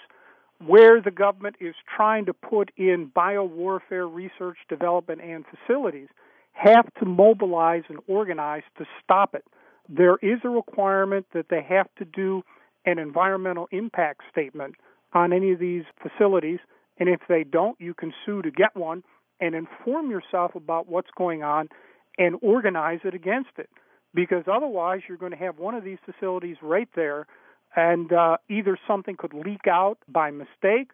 [0.65, 6.07] where the government is trying to put in biowarfare research, development, and facilities
[6.53, 9.43] have to mobilize and organize to stop it
[9.89, 12.43] there is a requirement that they have to do
[12.85, 14.75] an environmental impact statement
[15.13, 16.59] on any of these facilities.
[16.99, 19.03] And if they don't, you can sue to get one
[19.39, 21.69] and inform yourself about what's going on
[22.17, 23.69] and organize it against it.
[24.13, 27.27] Because otherwise, you're going to have one of these facilities right there,
[27.75, 30.91] and uh, either something could leak out by mistake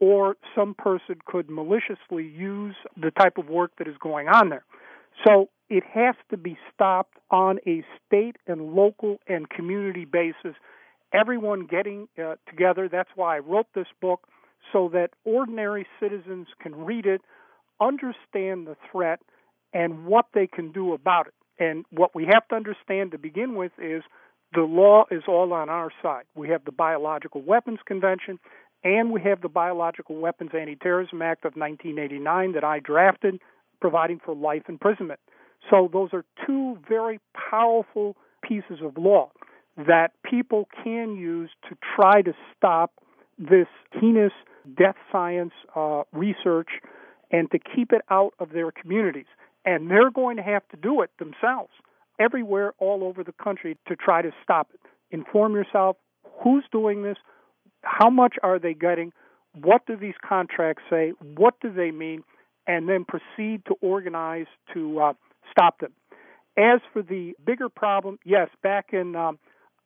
[0.00, 4.64] or some person could maliciously use the type of work that is going on there.
[5.26, 10.56] So it has to be stopped on a state and local and community basis.
[11.12, 12.88] Everyone getting uh, together.
[12.88, 14.26] That's why I wrote this book,
[14.72, 17.22] so that ordinary citizens can read it,
[17.80, 19.20] understand the threat,
[19.72, 21.34] and what they can do about it.
[21.58, 24.02] And what we have to understand to begin with is
[24.54, 26.24] the law is all on our side.
[26.34, 28.38] We have the Biological Weapons Convention,
[28.82, 33.40] and we have the Biological Weapons Anti Terrorism Act of 1989 that I drafted
[33.80, 35.20] providing for life imprisonment.
[35.70, 39.30] So those are two very powerful pieces of law
[39.76, 42.92] that people can use to try to stop
[43.38, 44.32] this heinous
[44.76, 46.68] death science uh, research
[47.30, 49.26] and to keep it out of their communities.
[49.64, 51.72] And they're going to have to do it themselves
[52.18, 54.80] everywhere all over the country to try to stop it.
[55.10, 55.96] Inform yourself
[56.42, 57.16] who's doing this,
[57.82, 59.12] how much are they getting,
[59.60, 62.22] what do these contracts say, what do they mean,
[62.66, 65.12] and then proceed to organize to uh,
[65.50, 65.92] stop them.
[66.56, 69.38] As for the bigger problem, yes, back in um,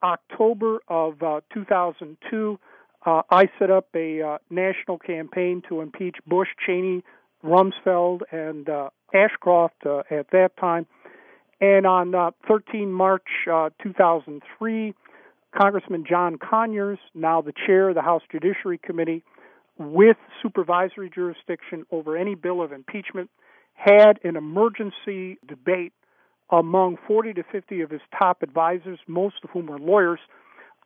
[0.03, 2.59] October of uh, 2002,
[3.07, 7.03] uh, I set up a uh, national campaign to impeach Bush, Cheney,
[7.45, 10.87] Rumsfeld, and uh, Ashcroft uh, at that time.
[11.61, 12.15] And on
[12.47, 14.95] 13 March 2003,
[15.57, 19.25] Congressman John Conyers, now the chair of the House Judiciary Committee,
[19.79, 23.31] with supervisory jurisdiction over any bill of impeachment,
[23.75, 25.93] had an emergency debate
[26.51, 30.21] among 40 to 50 of his top advisors, most of whom were lawyers,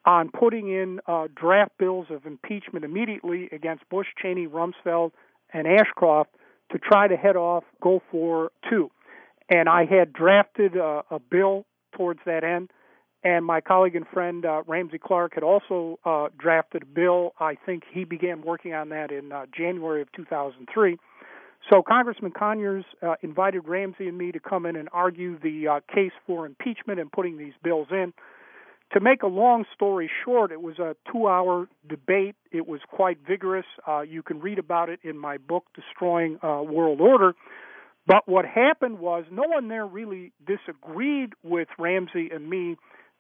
[0.05, 5.13] on putting in uh, draft bills of impeachment immediately against Bush, Cheney, Rumsfeld,
[5.53, 6.31] and Ashcroft
[6.73, 8.89] to try to head off Gulf War II.
[9.53, 12.71] And I had drafted uh, a bill towards that end
[13.25, 17.35] and my colleague and friend uh, Ramsey Clark had also uh, drafted a bill.
[17.39, 20.97] I think he began working on that in uh, January of 2003.
[21.71, 25.81] So Congressman Conyers uh, invited Ramsey and me to come in and argue the uh,
[25.95, 28.13] case for impeachment and putting these bills in.
[28.95, 32.35] To make a long story short, it was a two-hour debate.
[32.51, 33.65] It was quite vigorous.
[33.87, 37.35] Uh, you can read about it in my book, Destroying World Order.
[38.07, 42.77] But what happened was no one there really disagreed with Ramsey and me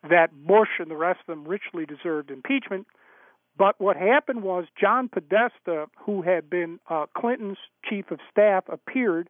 [0.08, 2.86] that Bush and the rest of them richly deserved impeachment.
[3.56, 7.58] But what happened was John Podesta, who had been uh, Clinton's
[7.88, 9.28] chief of staff, appeared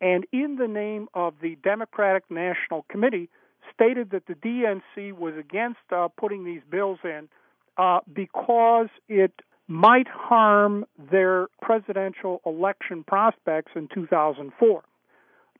[0.00, 3.28] and, in the name of the Democratic National Committee,
[3.72, 7.28] stated that the DNC was against uh, putting these bills in
[7.76, 9.32] uh, because it
[9.70, 14.82] might harm their presidential election prospects in 2004.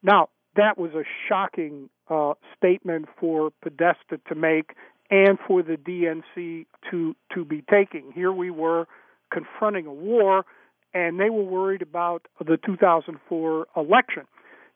[0.03, 4.75] Now, that was a shocking uh, statement for Podesta to make
[5.13, 8.11] and for the DNC to to be taking.
[8.13, 8.89] Here we were
[9.33, 10.45] confronting a war,
[10.93, 14.25] and they were worried about the 2004 election.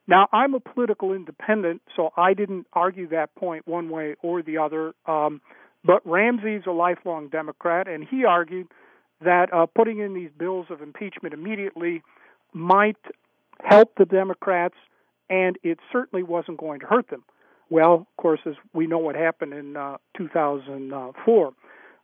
[0.07, 4.59] Now, I'm a political independent, so I didn't argue that point one way or the
[4.59, 4.95] other.
[5.07, 5.41] Um,
[5.85, 8.69] but Ramsey's a lifelong Democrat, and he argued
[9.23, 12.03] that uh, putting in these bills of impeachment immediately
[12.53, 12.97] might
[13.63, 14.75] help the Democrats
[15.31, 17.25] and it certainly wasn't going to hurt them.
[17.71, 21.53] Well, of course, as we know what happened in uh, 2004.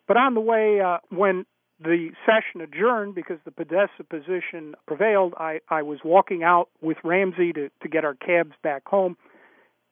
[0.09, 1.45] But on the way, uh, when
[1.83, 7.53] the session adjourned because the Podesta position prevailed, I, I was walking out with Ramsey
[7.53, 9.17] to, to get our cabs back home.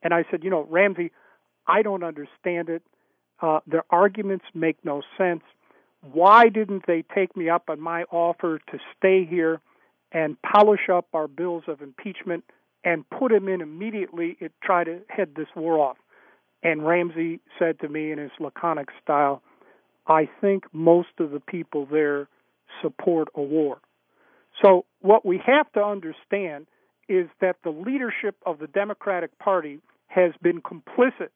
[0.03, 1.13] And I said, You know, Ramsey,
[1.67, 2.83] I don't understand it.
[3.41, 5.43] Uh, their arguments make no sense.
[6.13, 9.61] Why didn't they take me up on my offer to stay here
[10.13, 12.45] and polish up our bills of impeachment
[12.85, 15.97] and put him in immediately to try to head this war off?
[16.63, 19.43] And Ramsey said to me in his laconic style,
[20.07, 22.29] I think most of the people there
[22.83, 23.79] support a war.
[24.63, 26.67] So, what we have to understand
[27.09, 31.29] is that the leadership of the Democratic Party has been complicit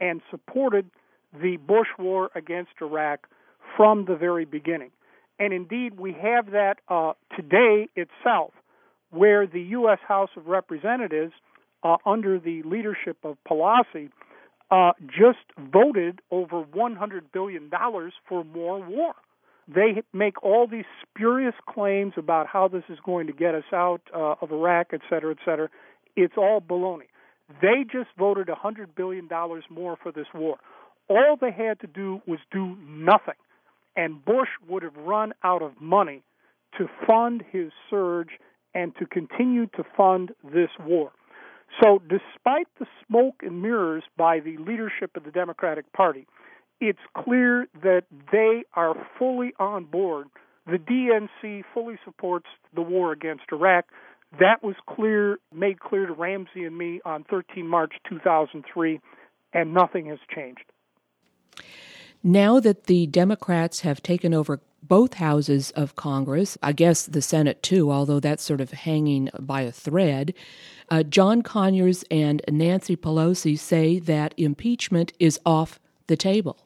[0.00, 0.90] and supported
[1.32, 3.26] the Bush war against Iraq
[3.76, 4.90] from the very beginning.
[5.38, 8.52] And indeed, we have that uh, today itself,
[9.10, 9.98] where the U.S.
[10.06, 11.32] House of Representatives,
[11.82, 14.10] uh, under the leadership of Pelosi,
[14.70, 17.70] uh, just voted over $100 billion
[18.28, 19.14] for more war.
[19.66, 24.02] They make all these spurious claims about how this is going to get us out
[24.14, 25.68] uh, of Iraq, et cetera, et cetera.
[26.16, 27.08] It's all baloney.
[27.62, 29.28] They just voted $100 billion
[29.70, 30.56] more for this war.
[31.08, 33.34] All they had to do was do nothing.
[34.00, 36.22] And Bush would have run out of money
[36.78, 38.30] to fund his surge
[38.72, 41.12] and to continue to fund this war.
[41.82, 46.26] So, despite the smoke and mirrors by the leadership of the Democratic Party,
[46.80, 50.28] it's clear that they are fully on board.
[50.66, 53.84] The DNC fully supports the war against Iraq.
[54.38, 58.98] That was clear, made clear to Ramsey and me on 13 March 2003,
[59.52, 60.64] and nothing has changed.
[62.22, 67.62] Now that the Democrats have taken over both houses of Congress, I guess the Senate
[67.62, 70.34] too, although that's sort of hanging by a thread,
[70.90, 76.58] uh, John Conyers and Nancy Pelosi say that impeachment is off the table.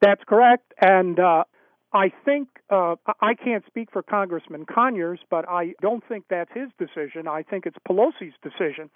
[0.00, 0.72] That's correct.
[0.80, 1.44] And uh,
[1.92, 6.68] I think, uh, I can't speak for Congressman Conyers, but I don't think that's his
[6.78, 7.26] decision.
[7.28, 8.88] I think it's Pelosi's decision.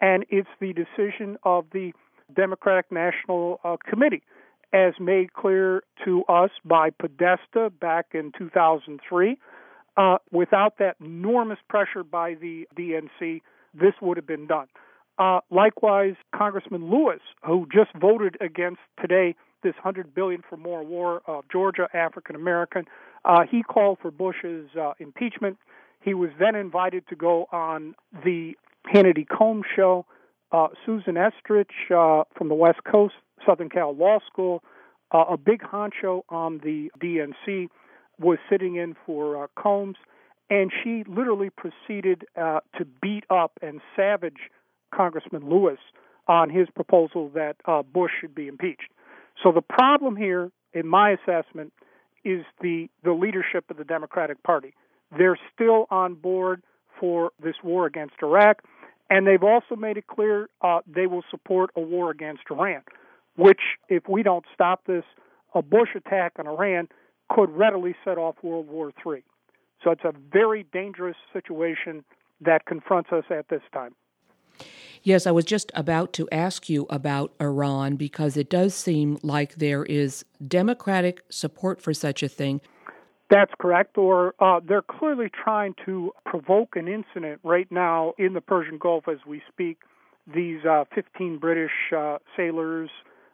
[0.00, 1.92] And it's the decision of the
[2.36, 4.22] Democratic National uh, Committee
[4.72, 9.36] as made clear to us by Podesta back in 2003.
[9.96, 13.42] Uh, without that enormous pressure by the DNC,
[13.74, 14.66] this would have been done.
[15.18, 21.20] Uh, likewise, Congressman Lewis, who just voted against today this 100 billion for more war
[21.26, 22.86] of Georgia, African American,
[23.24, 25.58] uh, he called for Bush's uh, impeachment.
[26.00, 27.94] He was then invited to go on
[28.24, 28.54] the
[28.92, 30.06] Hannity Colmes show.
[30.52, 33.14] Uh, Susan Estrich uh, from the West Coast
[33.46, 34.62] Southern Cal Law School.
[35.12, 37.68] Uh, a big honcho on the DNC
[38.18, 39.96] was sitting in for uh, Colmes,
[40.50, 44.50] and she literally proceeded uh, to beat up and savage
[44.94, 45.78] Congressman Lewis
[46.28, 48.90] on his proposal that uh, Bush should be impeached.
[49.42, 51.72] So the problem here, in my assessment,
[52.24, 54.74] is the, the leadership of the Democratic Party.
[55.16, 56.62] They're still on board
[57.00, 58.62] for this war against Iraq,
[59.08, 62.82] and they've also made it clear uh, they will support a war against Iran
[63.40, 65.04] which, if we don't stop this,
[65.54, 66.88] a Bush attack on Iran
[67.30, 69.22] could readily set off World War III.
[69.82, 72.04] So it's a very dangerous situation
[72.40, 73.94] that confronts us at this time.
[75.02, 79.54] Yes, I was just about to ask you about Iran because it does seem like
[79.54, 82.60] there is democratic support for such a thing.
[83.30, 88.40] That's correct, or uh, they're clearly trying to provoke an incident right now in the
[88.40, 89.78] Persian Gulf as we speak.
[90.34, 92.90] These uh, 15 British uh, sailors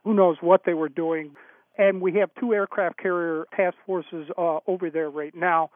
[0.06, 1.32] who knows what they were doing.
[1.76, 5.70] And we have two aircraft carrier task forces uh, over there right now,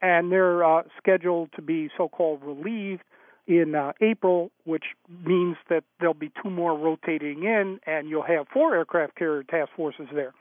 [0.00, 3.02] and they're uh, scheduled to be so called relieved
[3.46, 4.84] in uh, April, which
[5.24, 9.68] means that there'll be two more rotating in, and you'll have four aircraft carrier task
[9.76, 10.32] forces there.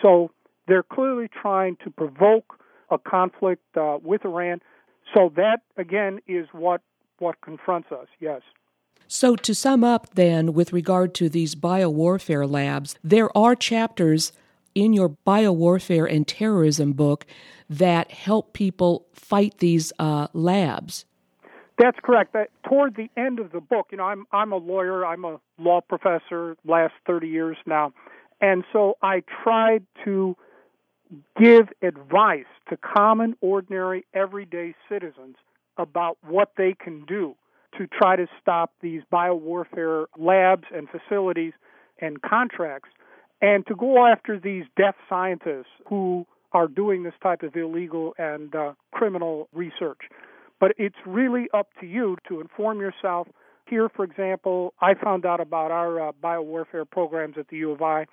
[0.00, 0.30] So
[0.68, 2.60] they're clearly trying to provoke
[2.90, 4.60] a conflict uh, with Iran.
[5.16, 6.80] So that again is what
[7.18, 8.06] what confronts us.
[8.20, 8.42] Yes.
[9.10, 14.32] So, to sum up, then, with regard to these biowarfare labs, there are chapters
[14.74, 17.24] in your biowarfare and terrorism book
[17.70, 21.06] that help people fight these uh, labs.
[21.78, 22.34] That's correct.
[22.34, 25.06] That, toward the end of the book, you know, I'm I'm a lawyer.
[25.06, 26.56] I'm a law professor.
[26.66, 27.92] Last thirty years now,
[28.40, 30.36] and so I tried to
[31.40, 35.36] give advice to common, ordinary, everyday citizens
[35.78, 37.34] about what they can do
[37.76, 41.52] to try to stop these biowarfare labs and facilities
[42.00, 42.88] and contracts
[43.40, 48.54] and to go after these death scientists who are doing this type of illegal and
[48.54, 50.00] uh, criminal research.
[50.60, 53.28] But it's really up to you to inform yourself.
[53.66, 57.82] Here, for example, I found out about our uh, biowarfare programs at the U of
[57.82, 58.06] I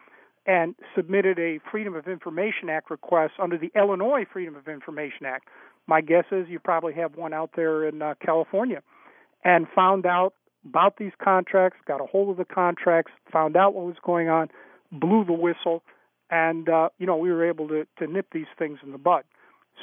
[0.45, 5.47] and submitted a Freedom of Information Act request under the Illinois Freedom of Information Act.
[5.87, 8.83] My guess is you probably have one out there in uh, California
[9.45, 10.33] and found out
[10.65, 14.49] about these contracts, got a hold of the contracts, found out what was going on,
[14.91, 15.83] blew the whistle,
[16.31, 19.23] And, uh, you know, we were able to, to nip these things in the bud.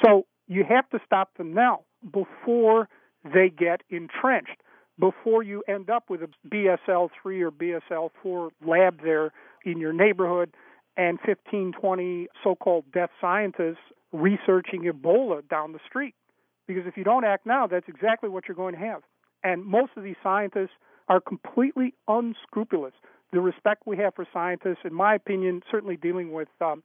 [0.03, 2.89] So you have to stop them now before
[3.23, 4.59] they get entrenched,
[4.99, 9.31] before you end up with a BSL 3 or BSL 4 lab there
[9.63, 10.53] in your neighborhood
[10.97, 13.77] and 15, 20 so called death scientists
[14.11, 16.15] researching Ebola down the street.
[16.67, 19.01] Because if you don't act now, that's exactly what you're going to have.
[19.43, 20.75] And most of these scientists
[21.09, 22.93] are completely unscrupulous.
[23.31, 26.83] The respect we have for scientists, in my opinion, certainly dealing with um,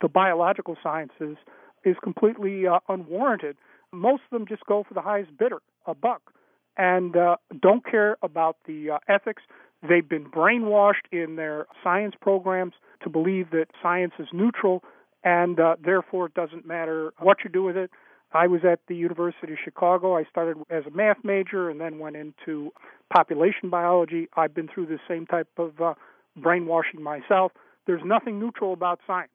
[0.00, 1.36] the biological sciences,
[1.84, 3.56] is completely uh, unwarranted.
[3.92, 6.32] Most of them just go for the highest bidder, a buck,
[6.76, 9.42] and uh, don't care about the uh, ethics.
[9.88, 14.82] They've been brainwashed in their science programs to believe that science is neutral
[15.24, 17.90] and uh, therefore it doesn't matter what you do with it.
[18.34, 20.16] I was at the University of Chicago.
[20.16, 22.72] I started as a math major and then went into
[23.14, 24.28] population biology.
[24.36, 25.94] I've been through the same type of uh,
[26.36, 27.52] brainwashing myself.
[27.86, 29.30] There's nothing neutral about science,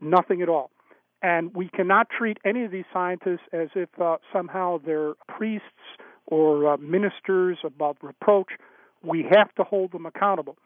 [0.00, 0.70] nothing at all.
[1.22, 5.66] And we cannot treat any of these scientists as if uh, somehow they're priests
[6.26, 8.48] or uh, ministers above reproach.
[9.04, 10.56] We have to hold them accountable.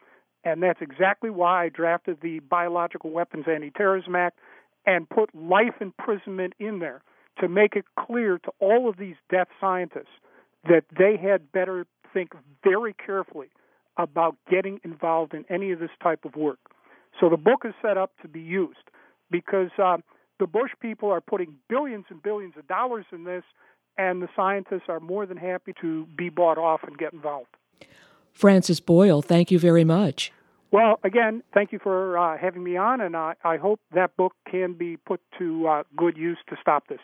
[0.43, 4.39] And that's exactly why I drafted the Biological Weapons Anti Terrorism Act
[4.87, 7.03] and put life imprisonment in there
[7.39, 10.15] to make it clear to all of these death scientists
[10.67, 12.33] that they had better think
[12.63, 13.47] very carefully
[13.97, 16.59] about getting involved in any of this type of work.
[17.19, 18.77] So the book is set up to be used
[19.31, 19.97] because uh,
[20.39, 23.43] the Bush people are putting billions and billions of dollars in this,
[23.97, 27.49] and the scientists are more than happy to be bought off and get involved.
[28.33, 30.31] Francis Boyle, thank you very much.
[30.71, 34.33] Well, again, thank you for uh, having me on, and I, I hope that book
[34.49, 36.99] can be put to uh, good use to stop this.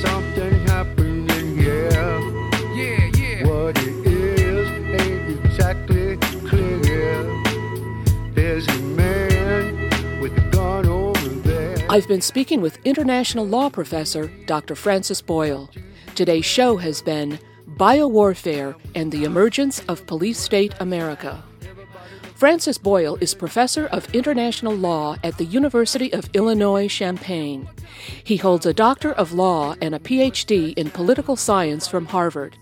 [0.00, 1.90] Something happening here.
[1.90, 3.46] Yeah, yeah.
[3.46, 4.68] What it is
[5.00, 6.16] ain't exactly
[6.48, 7.24] clear.
[8.32, 11.76] There's a man with a gun over there.
[11.90, 14.76] I've been speaking with international law professor Dr.
[14.76, 15.68] Francis Boyle.
[16.14, 17.40] Today's show has been
[17.70, 21.42] Biowarfare and the Emergence of Police State America.
[22.44, 27.66] Francis Boyle is professor of international law at the University of Illinois Champaign.
[28.22, 32.54] He holds a Doctor of Law and a PhD in political science from Harvard.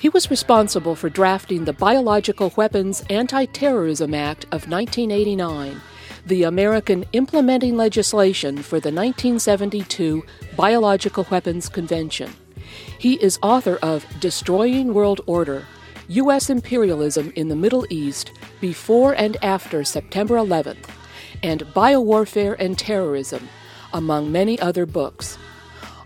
[0.00, 5.80] He was responsible for drafting the Biological Weapons Anti Terrorism Act of 1989,
[6.26, 10.24] the American implementing legislation for the 1972
[10.56, 12.32] Biological Weapons Convention.
[12.98, 15.64] He is author of Destroying World Order
[16.08, 16.50] U.S.
[16.50, 18.30] Imperialism in the Middle East
[18.60, 20.88] Before and After September 11th,
[21.42, 23.48] and Biowarfare and Terrorism,
[23.92, 25.36] among many other books.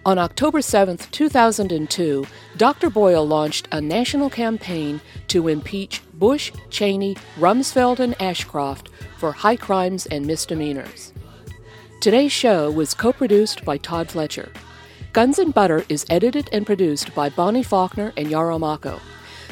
[0.07, 2.27] On October 7, 2002,
[2.57, 2.89] Dr.
[2.89, 8.89] Boyle launched a national campaign to impeach Bush, Cheney, Rumsfeld, and Ashcroft
[9.19, 11.13] for high crimes and misdemeanors.
[12.01, 14.51] Today's show was co produced by Todd Fletcher.
[15.13, 18.99] Guns and Butter is edited and produced by Bonnie Faulkner and Yarrow Mako.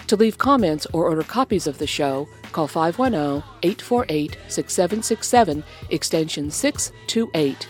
[0.08, 7.68] To leave comments or order copies of the show, call 510 848 6767, extension 628.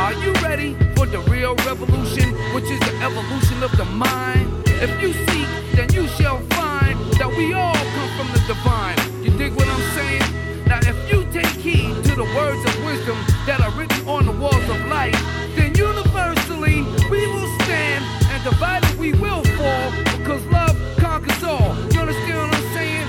[0.09, 4.49] are you ready for the real revolution, which is the evolution of the mind?
[4.65, 8.97] If you seek, then you shall find that we all come from the divine.
[9.23, 10.25] You dig what I'm saying?
[10.65, 14.31] Now if you take heed to the words of wisdom that are written on the
[14.31, 15.13] walls of life,
[15.55, 16.81] then universally
[17.13, 18.03] we will stand
[18.33, 21.69] and divided we will fall because love conquers all.
[21.93, 23.07] You understand what I'm saying?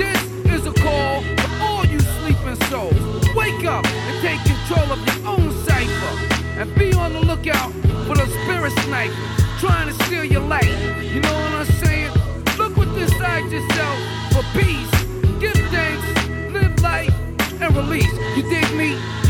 [0.00, 0.20] This
[0.56, 2.96] is a call for all you sleeping souls.
[3.36, 5.47] Wake up and take control of your own
[7.58, 7.72] lookout
[8.06, 9.14] for the spirit sniper
[9.58, 10.68] trying to steal your life.
[11.02, 12.12] You know what I'm saying?
[12.56, 13.98] Look within inside yourself
[14.32, 14.90] for peace.
[15.40, 17.14] Give thanks, live life,
[17.60, 18.12] and release.
[18.36, 19.27] You dig me?